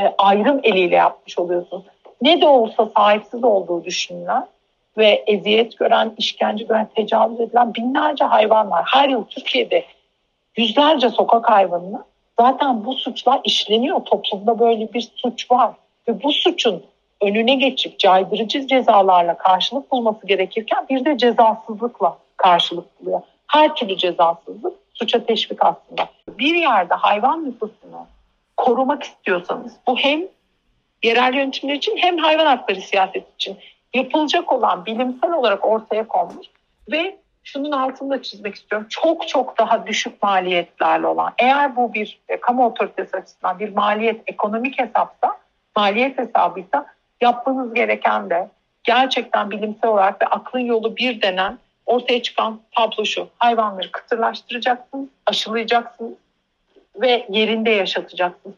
e, 0.00 0.14
ayrım 0.18 0.60
eliyle 0.62 0.96
yapmış 0.96 1.38
oluyorsunuz. 1.38 1.84
Ne 2.22 2.40
de 2.40 2.46
olsa 2.46 2.86
sahipsiz 2.96 3.44
olduğu 3.44 3.84
düşünülen 3.84 4.46
ve 4.98 5.24
eziyet 5.26 5.78
gören, 5.78 6.12
işkence 6.18 6.64
gören, 6.64 6.88
tecavüz 6.96 7.40
edilen 7.40 7.74
binlerce 7.74 8.24
hayvan 8.24 8.70
var. 8.70 8.84
Her 8.86 9.08
yıl 9.08 9.24
Türkiye'de 9.24 9.84
yüzlerce 10.56 11.10
sokak 11.10 11.50
hayvanını 11.50 12.04
zaten 12.40 12.84
bu 12.84 12.94
suçlar 12.94 13.40
işleniyor. 13.44 14.04
Toplumda 14.04 14.58
böyle 14.58 14.92
bir 14.92 15.10
suç 15.16 15.50
var. 15.50 15.70
Ve 16.08 16.22
bu 16.22 16.32
suçun 16.32 16.82
önüne 17.22 17.54
geçip 17.54 17.98
caydırıcı 17.98 18.66
cezalarla 18.66 19.38
karşılık 19.38 19.90
bulması 19.90 20.26
gerekirken 20.26 20.86
bir 20.90 21.04
de 21.04 21.18
cezasızlıkla 21.18 22.18
karşılık 22.36 23.00
buluyor. 23.00 23.20
Her 23.46 23.74
türlü 23.74 23.96
cezasızlık 23.96 24.74
suça 24.94 25.24
teşvik 25.24 25.64
aslında. 25.64 26.08
Bir 26.28 26.54
yerde 26.54 26.94
hayvan 26.94 27.44
nüfusunu 27.44 28.06
korumak 28.56 29.02
istiyorsanız 29.02 29.72
bu 29.86 29.96
hem 29.98 30.22
yerel 31.02 31.34
yönetimler 31.34 31.74
için 31.74 31.96
hem 31.96 32.18
hayvan 32.18 32.46
hakları 32.46 32.80
siyaset 32.80 33.34
için 33.34 33.56
yapılacak 33.94 34.52
olan 34.52 34.86
bilimsel 34.86 35.32
olarak 35.32 35.66
ortaya 35.66 36.08
konmuş 36.08 36.46
ve 36.92 37.16
şunun 37.44 37.72
altını 37.72 38.10
da 38.10 38.22
çizmek 38.22 38.54
istiyorum. 38.54 38.86
Çok 38.90 39.28
çok 39.28 39.58
daha 39.58 39.86
düşük 39.86 40.22
maliyetlerle 40.22 41.06
olan 41.06 41.32
eğer 41.38 41.76
bu 41.76 41.94
bir 41.94 42.20
e, 42.28 42.40
kamu 42.40 42.66
otoritesi 42.66 43.16
açısından 43.16 43.58
bir 43.58 43.74
maliyet 43.74 44.20
ekonomik 44.26 44.78
hesapsa 44.78 45.36
maliyet 45.76 46.18
hesabıysa 46.18 46.86
yapmanız 47.20 47.74
gereken 47.74 48.30
de 48.30 48.48
gerçekten 48.84 49.50
bilimsel 49.50 49.90
olarak 49.90 50.22
ve 50.22 50.26
aklın 50.26 50.60
yolu 50.60 50.96
bir 50.96 51.22
denen 51.22 51.58
ortaya 51.86 52.22
çıkan 52.22 52.60
tablo 52.76 53.04
şu. 53.04 53.28
Hayvanları 53.38 53.92
kısırlaştıracaksınız, 53.92 55.08
aşılayacaksınız 55.26 56.12
ve 57.00 57.26
yerinde 57.30 57.70
yaşatacaksınız. 57.70 58.54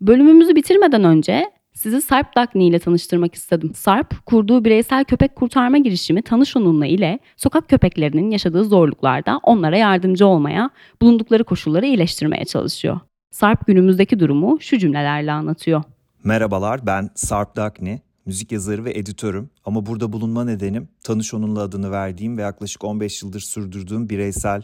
Bölümümüzü 0.00 0.56
bitirmeden 0.56 1.04
önce 1.04 1.50
sizi 1.72 2.02
Sarp 2.02 2.36
Dagny 2.36 2.68
ile 2.68 2.78
tanıştırmak 2.78 3.34
istedim. 3.34 3.72
Sarp, 3.74 4.26
kurduğu 4.26 4.64
bireysel 4.64 5.04
köpek 5.04 5.36
kurtarma 5.36 5.78
girişimi 5.78 6.22
Tanış 6.22 6.56
Onunla 6.56 6.86
ile 6.86 7.18
sokak 7.36 7.68
köpeklerinin 7.68 8.30
yaşadığı 8.30 8.64
zorluklarda 8.64 9.40
onlara 9.42 9.76
yardımcı 9.76 10.26
olmaya, 10.26 10.70
bulundukları 11.02 11.44
koşulları 11.44 11.86
iyileştirmeye 11.86 12.44
çalışıyor. 12.44 13.00
Sarp 13.30 13.66
günümüzdeki 13.66 14.20
durumu 14.20 14.60
şu 14.60 14.78
cümlelerle 14.78 15.32
anlatıyor. 15.32 15.82
Merhabalar 16.24 16.86
ben 16.86 17.10
Sarp 17.14 17.56
Dagny, 17.56 17.98
müzik 18.26 18.52
yazarı 18.52 18.84
ve 18.84 18.98
editörüm 18.98 19.50
ama 19.64 19.86
burada 19.86 20.12
bulunma 20.12 20.44
nedenim 20.44 20.88
Tanış 21.02 21.34
Onunla 21.34 21.60
adını 21.60 21.90
verdiğim 21.90 22.38
ve 22.38 22.42
yaklaşık 22.42 22.84
15 22.84 23.22
yıldır 23.22 23.40
sürdürdüğüm 23.40 24.08
bireysel 24.08 24.62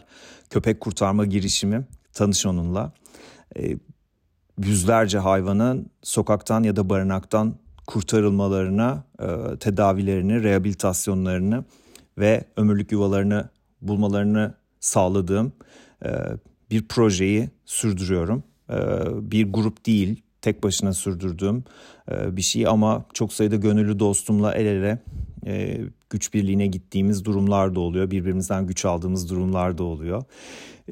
köpek 0.49 0.79
kurtarma 0.79 1.25
girişimim 1.25 1.87
Tanış 2.13 2.45
Onunla. 2.45 2.91
Ee, 3.57 3.77
yüzlerce 4.57 5.19
hayvanın 5.19 5.89
sokaktan 6.03 6.63
ya 6.63 6.75
da 6.75 6.89
barınaktan 6.89 7.55
kurtarılmalarına, 7.87 9.03
e, 9.19 9.57
tedavilerini, 9.59 10.43
rehabilitasyonlarını 10.43 11.65
ve 12.17 12.43
ömürlük 12.57 12.91
yuvalarını 12.91 13.49
bulmalarını 13.81 14.53
sağladığım 14.79 15.53
e, 16.05 16.09
bir 16.71 16.87
projeyi 16.87 17.49
sürdürüyorum. 17.65 18.43
E, 18.69 18.75
bir 19.31 19.53
grup 19.53 19.85
değil, 19.85 20.23
tek 20.41 20.63
başına 20.63 20.93
sürdürdüğüm 20.93 21.63
e, 22.11 22.37
bir 22.37 22.41
şey 22.41 22.67
ama 22.67 23.05
çok 23.13 23.33
sayıda 23.33 23.55
gönüllü 23.55 23.99
dostumla 23.99 24.53
el 24.53 24.65
ele 24.65 24.99
e, 25.45 25.81
güç 26.09 26.33
birliğine 26.33 26.67
gittiğimiz 26.67 27.25
durumlar 27.25 27.75
da 27.75 27.79
oluyor. 27.79 28.11
Birbirimizden 28.11 28.67
güç 28.67 28.85
aldığımız 28.85 29.29
durumlar 29.29 29.77
da 29.77 29.83
oluyor. 29.83 30.23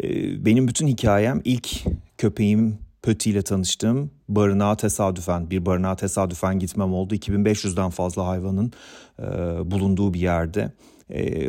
E, 0.04 0.46
benim 0.46 0.68
bütün 0.68 0.88
hikayem 0.88 1.42
ilk 1.44 1.84
köpeğim 2.18 2.78
Pöti 3.02 3.30
ile 3.30 3.42
tanıştığım 3.42 4.12
barınağa 4.30 4.78
tesadüfen 4.78 5.50
bir 5.50 5.66
barınağa 5.66 5.96
tesadüfen 5.96 6.60
gitmem 6.60 6.94
oldu. 6.94 7.16
2500'den 7.16 7.90
fazla 7.90 8.28
hayvanın 8.28 8.74
bulunduğu 9.72 10.14
bir 10.14 10.20
yerde. 10.20 10.72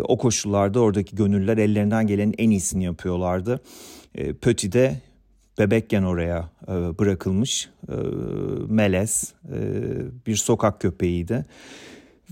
o 0.03 0.19
koşullarda 0.19 0.81
oradaki 0.81 1.17
gönüllüler 1.17 1.59
ellerinden 1.59 2.07
gelenin 2.07 2.35
en 2.39 2.51
iyisini 2.51 2.85
yapıyorlardı. 2.85 3.61
Pöti 4.41 4.73
de 4.73 5.01
bebekken 5.59 6.03
oraya 6.03 6.51
e, 6.69 6.73
bırakılmış 6.73 7.71
e, 7.88 7.95
melez 8.69 9.35
e, 9.49 9.59
bir 10.27 10.37
sokak 10.37 10.81
köpeğiydi. 10.81 11.47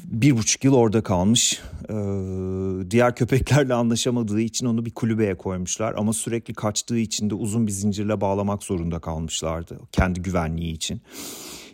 Bir 0.05 0.37
buçuk 0.37 0.65
yıl 0.65 0.75
orada 0.75 1.03
kalmış. 1.03 1.61
E, 1.89 1.95
diğer 2.91 3.15
köpeklerle 3.15 3.75
anlaşamadığı 3.75 4.41
için 4.41 4.67
onu 4.67 4.87
bir 4.87 4.91
kulübeye 4.91 5.35
koymuşlar. 5.35 5.95
Ama 5.97 6.13
sürekli 6.13 6.55
kaçtığı 6.55 6.99
için 6.99 7.31
de 7.31 7.35
uzun 7.35 7.67
bir 7.67 7.73
zincirle 7.73 8.21
bağlamak 8.21 8.63
zorunda 8.63 8.99
kalmışlardı. 8.99 9.79
Kendi 9.93 10.23
güvenliği 10.23 10.73
için. 10.73 11.03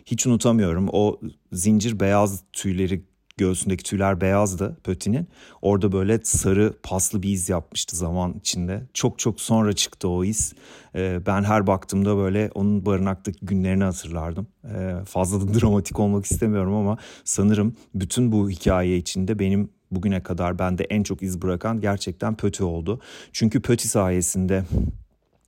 Hiç 0.05 0.27
unutamıyorum 0.27 0.89
o 0.91 1.19
zincir 1.51 1.99
beyaz 1.99 2.43
tüyleri 2.53 3.01
göğsündeki 3.41 3.83
tüyler 3.83 4.21
beyazdı 4.21 4.77
Pöti'nin. 4.83 5.27
Orada 5.61 5.91
böyle 5.91 6.19
sarı 6.23 6.73
paslı 6.83 7.23
bir 7.23 7.29
iz 7.29 7.49
yapmıştı 7.49 7.95
zaman 7.95 8.33
içinde. 8.33 8.83
Çok 8.93 9.19
çok 9.19 9.41
sonra 9.41 9.73
çıktı 9.73 10.09
o 10.09 10.23
iz. 10.23 10.53
Ee, 10.95 11.19
ben 11.25 11.43
her 11.43 11.67
baktığımda 11.67 12.17
böyle 12.17 12.49
onun 12.55 12.85
barınaktaki 12.85 13.45
günlerini 13.45 13.83
hatırlardım. 13.83 14.47
Ee, 14.65 14.95
fazla 15.05 15.47
da 15.47 15.53
dramatik 15.59 15.99
olmak 15.99 16.25
istemiyorum 16.25 16.73
ama 16.73 16.97
sanırım 17.23 17.75
bütün 17.95 18.31
bu 18.31 18.49
hikaye 18.49 18.97
içinde 18.97 19.39
benim 19.39 19.69
bugüne 19.91 20.23
kadar 20.23 20.59
bende 20.59 20.83
en 20.83 21.03
çok 21.03 21.21
iz 21.21 21.41
bırakan 21.41 21.81
gerçekten 21.81 22.35
Pöti 22.35 22.63
oldu. 22.63 22.99
Çünkü 23.33 23.61
Pöti 23.61 23.87
sayesinde 23.87 24.63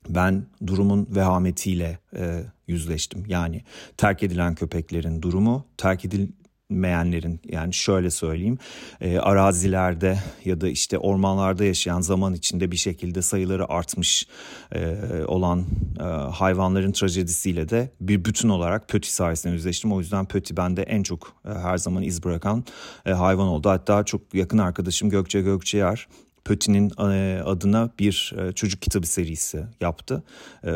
ben 0.09 0.45
durumun 0.67 1.07
vehametiyle 1.15 1.99
e, 2.15 2.43
yüzleştim. 2.67 3.23
Yani 3.27 3.61
terk 3.97 4.23
edilen 4.23 4.55
köpeklerin 4.55 5.21
durumu, 5.21 5.65
terk 5.77 6.05
edil 6.05 6.27
meyenlerin 6.73 7.41
yani 7.49 7.73
şöyle 7.73 8.09
söyleyeyim 8.09 8.57
e, 9.01 9.17
arazilerde 9.17 10.19
ya 10.45 10.61
da 10.61 10.67
işte 10.67 10.97
ormanlarda 10.97 11.63
yaşayan 11.63 12.01
zaman 12.01 12.33
içinde 12.33 12.71
bir 12.71 12.77
şekilde 12.77 13.21
sayıları 13.21 13.69
artmış 13.69 14.27
e, 14.75 14.97
olan 15.27 15.65
e, 15.99 16.03
hayvanların 16.33 16.91
trajedisiyle 16.91 17.69
de 17.69 17.89
bir 18.01 18.25
bütün 18.25 18.49
olarak 18.49 18.89
Pöti 18.89 19.13
sayesinde 19.13 19.53
yüzleştim. 19.53 19.93
O 19.93 19.99
yüzden 19.99 20.25
Pöti 20.25 20.57
bende 20.57 20.83
en 20.83 21.03
çok 21.03 21.33
e, 21.45 21.49
her 21.49 21.77
zaman 21.77 22.03
iz 22.03 22.23
bırakan 22.23 22.63
e, 23.05 23.11
hayvan 23.11 23.47
oldu. 23.47 23.69
Hatta 23.69 24.03
çok 24.03 24.33
yakın 24.33 24.57
arkadaşım 24.57 25.09
Gökçe 25.09 25.41
Gökçeyer 25.41 26.07
Pöti'nin 26.45 26.91
e, 26.99 27.41
adına 27.45 27.89
bir 27.99 28.33
e, 28.37 28.51
çocuk 28.51 28.81
kitabı 28.81 29.07
serisi 29.07 29.65
yaptı. 29.81 30.23
E, 30.63 30.71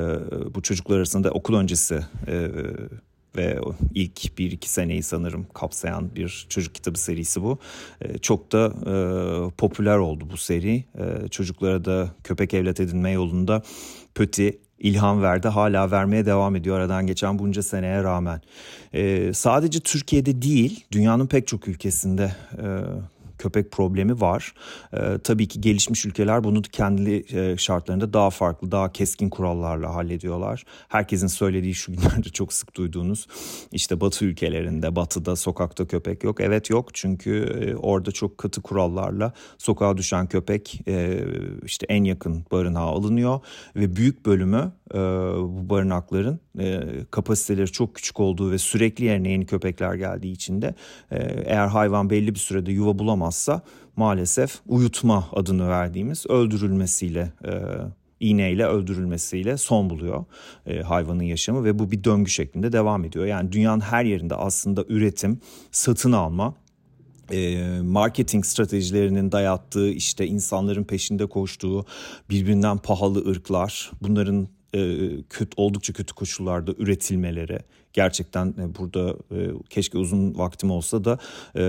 bu 0.55 0.61
çocuklar 0.61 0.97
arasında 0.97 1.31
okul 1.31 1.55
öncesi 1.55 1.99
ve 3.35 3.59
ilk 3.93 4.37
bir 4.37 4.51
iki 4.51 4.69
seneyi 4.69 5.03
sanırım 5.03 5.47
kapsayan 5.53 6.15
bir 6.15 6.45
çocuk 6.49 6.75
kitabı 6.75 6.99
serisi 6.99 7.43
bu. 7.43 7.59
E, 8.01 8.17
çok 8.17 8.51
da 8.51 8.65
e, 8.65 8.93
popüler 9.49 9.97
oldu 9.97 10.27
bu 10.31 10.37
seri. 10.37 10.83
E, 10.95 11.27
çocuklara 11.27 11.85
da 11.85 12.11
köpek 12.23 12.53
evlat 12.53 12.79
edinme 12.79 13.11
yolunda 13.11 13.61
Pöti 14.15 14.59
ilham 14.79 15.21
verdi. 15.21 15.47
Hala 15.47 15.91
vermeye 15.91 16.25
devam 16.25 16.55
ediyor 16.55 16.77
aradan 16.77 17.07
geçen 17.07 17.39
bunca 17.39 17.63
seneye 17.63 18.03
rağmen. 18.03 18.41
E, 18.93 19.33
sadece 19.33 19.79
Türkiye'de 19.79 20.41
değil 20.41 20.85
dünyanın 20.91 21.27
pek 21.27 21.47
çok 21.47 21.67
ülkesinde 21.67 22.31
e, 22.57 22.65
köpek 23.37 23.71
problemi 23.71 24.21
var. 24.21 24.53
E, 24.93 25.17
tabii 25.23 25.47
ki 25.47 25.61
gelişmiş 25.61 26.05
ülkeler 26.05 26.43
bunu 26.43 26.61
kendi 26.61 27.23
e, 27.37 27.57
şartlarında 27.57 28.13
daha 28.13 28.29
farklı, 28.29 28.71
daha 28.71 28.91
keskin 28.91 29.29
kurallarla 29.29 29.95
hallediyorlar. 29.95 30.63
Herkesin 30.87 31.27
söylediği 31.27 31.75
şu 31.75 31.93
günlerde 31.93 32.29
çok 32.29 32.53
sık 32.53 32.75
duyduğunuz 32.75 33.27
işte 33.71 34.01
batı 34.01 34.25
ülkelerinde, 34.25 34.95
batıda 34.95 35.35
sokakta 35.35 35.87
köpek 35.87 36.23
yok. 36.23 36.41
Evet 36.41 36.69
yok 36.69 36.89
çünkü 36.93 37.43
e, 37.61 37.75
orada 37.75 38.11
çok 38.11 38.37
katı 38.37 38.61
kurallarla 38.61 39.33
sokağa 39.57 39.97
düşen 39.97 40.27
köpek 40.27 40.81
e, 40.87 41.25
işte 41.65 41.85
en 41.89 42.03
yakın 42.03 42.45
barınağa 42.51 42.79
alınıyor 42.79 43.39
ve 43.75 43.95
büyük 43.95 44.25
bölümü 44.25 44.71
e, 44.93 44.97
bu 45.37 45.69
barınakların 45.69 46.39
e, 46.59 46.81
kapasiteleri 47.11 47.71
çok 47.71 47.95
küçük 47.95 48.19
olduğu 48.19 48.51
ve 48.51 48.57
sürekli 48.57 49.05
yerine 49.05 49.31
yeni 49.31 49.45
köpekler 49.45 49.93
geldiği 49.93 50.31
için 50.31 50.61
de 50.61 50.75
e, 51.11 51.17
eğer 51.45 51.67
hayvan 51.67 52.09
belli 52.09 52.35
bir 52.35 52.39
sürede 52.39 52.71
yuva 52.71 52.99
bulamazsa 52.99 53.61
maalesef 53.95 54.59
uyutma 54.67 55.29
adını 55.33 55.69
verdiğimiz 55.69 56.25
öldürülmesiyle 56.29 57.33
e, 57.45 57.51
iğneyle 58.19 58.65
öldürülmesiyle 58.65 59.57
son 59.57 59.89
buluyor 59.89 60.25
e, 60.65 60.81
hayvanın 60.81 61.23
yaşamı 61.23 61.63
ve 61.63 61.79
bu 61.79 61.91
bir 61.91 62.03
döngü 62.03 62.31
şeklinde 62.31 62.71
devam 62.71 63.05
ediyor. 63.05 63.25
Yani 63.25 63.51
dünyanın 63.51 63.81
her 63.81 64.05
yerinde 64.05 64.35
aslında 64.35 64.85
üretim, 64.87 65.39
satın 65.71 66.11
alma 66.11 66.53
e, 67.31 67.65
marketing 67.81 68.45
stratejilerinin 68.45 69.31
dayattığı 69.31 69.89
işte 69.89 70.27
insanların 70.27 70.83
peşinde 70.83 71.25
koştuğu 71.25 71.85
birbirinden 72.29 72.77
pahalı 72.77 73.29
ırklar 73.29 73.91
bunların 74.01 74.47
e, 74.75 74.99
kötü 75.29 75.51
oldukça 75.57 75.93
kötü 75.93 76.13
koşullarda 76.13 76.71
üretilmeleri. 76.77 77.59
Gerçekten 77.93 78.47
e, 78.47 78.75
burada 78.75 79.09
e, 79.09 79.51
keşke 79.69 79.97
uzun 79.97 80.37
vaktim 80.37 80.71
olsa 80.71 81.03
da 81.03 81.17
e, 81.55 81.61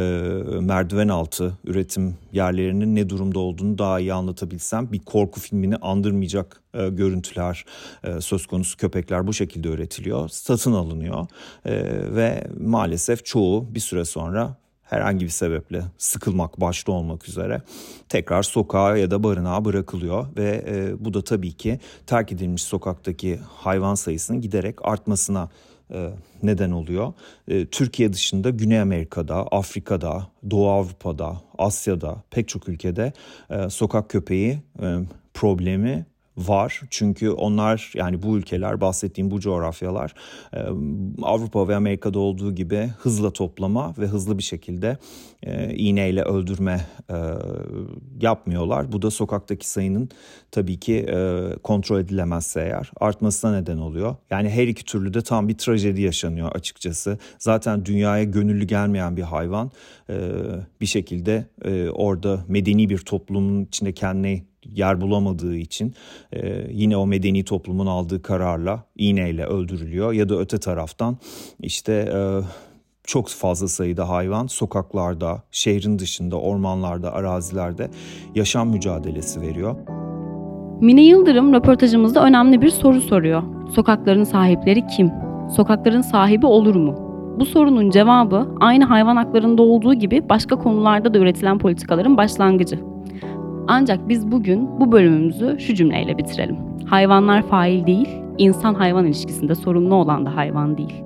merdiven 0.61 1.09
altı 1.09 1.59
üretim 1.65 2.17
yerlerinin 2.33 2.97
ne 2.97 3.09
durumda 3.09 3.39
olduğunu 3.39 3.79
daha 3.79 4.01
iyi 4.01 4.13
anlatabilsem 4.13 4.93
bir 4.93 4.99
korku 4.99 5.41
filmini 5.41 5.77
andırmayacak 5.77 6.61
e, 6.75 6.89
görüntüler 6.89 7.65
e, 8.05 8.21
söz 8.21 8.47
konusu 8.47 8.77
köpekler 8.77 9.27
bu 9.27 9.33
şekilde 9.33 9.69
üretiliyor 9.69 10.29
satın 10.29 10.73
alınıyor 10.73 11.27
e, 11.65 11.73
ve 12.15 12.45
maalesef 12.61 13.25
çoğu 13.25 13.75
bir 13.75 13.81
süre 13.81 14.05
sonra 14.05 14.57
herhangi 14.89 15.25
bir 15.25 15.31
sebeple 15.31 15.83
sıkılmak 15.99 16.61
başta 16.61 16.93
olmak 16.93 17.29
üzere 17.29 17.63
tekrar 18.09 18.43
sokağa 18.43 18.97
ya 18.97 19.11
da 19.11 19.23
barınağa 19.23 19.65
bırakılıyor 19.65 20.27
ve 20.37 20.65
e, 20.69 21.05
bu 21.05 21.15
da 21.15 21.25
tabii 21.25 21.53
ki 21.53 21.81
terk 22.07 22.33
edilmiş 22.33 22.63
sokaktaki 22.63 23.39
hayvan 23.57 23.95
sayısının 23.95 24.41
giderek 24.41 24.85
artmasına 24.85 25.49
e, 25.91 26.11
neden 26.43 26.71
oluyor. 26.71 27.13
E, 27.49 27.67
Türkiye 27.67 28.13
dışında 28.13 28.51
Güney 28.51 28.81
Amerika'da, 28.81 29.37
Afrika'da, 29.37 30.27
Doğu 30.51 30.69
Avrupa'da, 30.69 31.37
Asya'da 31.59 32.23
pek 32.31 32.49
çok 32.49 32.69
ülkede 32.69 33.13
e, 33.51 33.71
sokak 33.71 34.11
köpeği 34.11 34.59
problemi 35.35 36.07
var. 36.39 36.81
Çünkü 36.91 37.31
onlar 37.31 37.93
yani 37.95 38.23
bu 38.23 38.39
ülkeler 38.39 38.81
bahsettiğim 38.81 39.31
bu 39.31 39.41
coğrafyalar 39.41 40.15
e, 40.55 40.59
Avrupa 41.23 41.69
ve 41.69 41.77
Amerika'da 41.77 42.19
olduğu 42.19 42.55
gibi 42.55 42.91
hızla 42.99 43.31
toplama 43.31 43.95
ve 43.99 44.07
hızlı 44.07 44.39
bir 44.39 44.43
şekilde 44.43 44.97
e, 45.43 45.75
iğneyle 45.75 46.23
öldürme 46.23 46.87
e, 47.11 47.17
yapmıyorlar. 48.21 48.93
Bu 48.93 49.03
da 49.03 49.11
sokaktaki 49.11 49.69
sayının 49.69 50.09
tabii 50.51 50.81
ki 50.81 51.07
kontrol 51.63 52.01
edilemezse 52.01 52.61
eğer 52.61 52.91
artmasına 53.01 53.53
neden 53.53 53.79
oluyor. 53.79 54.17
Yani 54.31 54.51
her 54.51 54.69
iki 54.69 54.85
türlü 54.85 55.15
de 55.15 55.21
tam 55.21 55.49
bir 55.49 55.59
trajedi 55.59 56.03
yaşanıyor 56.03 56.53
açıkçası. 56.53 57.19
Zaten 57.39 57.85
dünyaya 57.85 58.25
gönüllü 58.25 58.65
gelmeyen 58.65 59.17
bir 59.17 59.23
hayvan 59.23 59.71
bir 60.81 60.87
şekilde 60.87 61.47
orada 61.93 62.45
medeni 62.49 62.91
bir 62.91 62.99
toplumun 62.99 63.65
içinde 63.65 63.93
kendine 63.93 64.43
yer 64.75 65.01
bulamadığı 65.01 65.57
için 65.57 65.95
e, 66.33 66.67
yine 66.71 66.97
o 66.97 67.07
medeni 67.07 67.45
toplumun 67.45 67.87
aldığı 67.87 68.23
kararla 68.23 68.85
iğneyle 68.97 69.45
öldürülüyor 69.45 70.13
ya 70.13 70.29
da 70.29 70.39
öte 70.39 70.59
taraftan 70.59 71.19
işte 71.61 71.93
e, 71.93 72.19
çok 73.05 73.29
fazla 73.29 73.69
sayıda 73.69 74.09
hayvan 74.09 74.47
sokaklarda, 74.47 75.43
şehrin 75.51 75.99
dışında, 75.99 76.41
ormanlarda, 76.41 77.13
arazilerde 77.13 77.91
yaşam 78.35 78.69
mücadelesi 78.69 79.41
veriyor. 79.41 79.77
Mine 80.81 81.03
Yıldırım 81.03 81.53
röportajımızda 81.55 82.25
önemli 82.25 82.63
bir 82.63 82.71
soru 82.71 83.01
soruyor. 83.01 83.43
Sokakların 83.75 84.25
sahipleri 84.25 84.87
kim? 84.87 85.11
Sokakların 85.57 86.01
sahibi 86.01 86.47
olur 86.47 86.75
mu? 86.75 86.95
Bu 87.41 87.47
sorunun 87.47 87.91
cevabı 87.91 88.49
aynı 88.61 88.85
hayvan 88.85 89.17
haklarında 89.17 89.63
olduğu 89.63 89.95
gibi 89.95 90.29
başka 90.29 90.59
konularda 90.59 91.15
da 91.15 91.19
üretilen 91.19 91.59
politikaların 91.59 92.17
başlangıcı. 92.17 92.81
Ancak 93.69 94.09
biz 94.09 94.33
bugün 94.33 94.81
bu 94.81 94.93
bölümümüzü 94.93 95.57
şu 95.61 95.75
cümleyle 95.75 96.19
bitirelim. 96.19 96.57
Hayvanlar 96.87 97.43
fail 97.43 97.87
değil, 97.87 98.09
insan 98.39 98.75
hayvan 98.75 99.07
ilişkisinde 99.07 99.55
sorumlu 99.55 99.95
olan 99.95 100.27
da 100.27 100.37
hayvan 100.37 100.79
değil. 100.79 101.05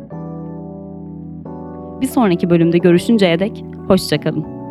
Bir 2.00 2.06
sonraki 2.06 2.50
bölümde 2.50 2.78
görüşünceye 2.78 3.38
dek 3.38 3.64
hoşçakalın. 3.88 4.61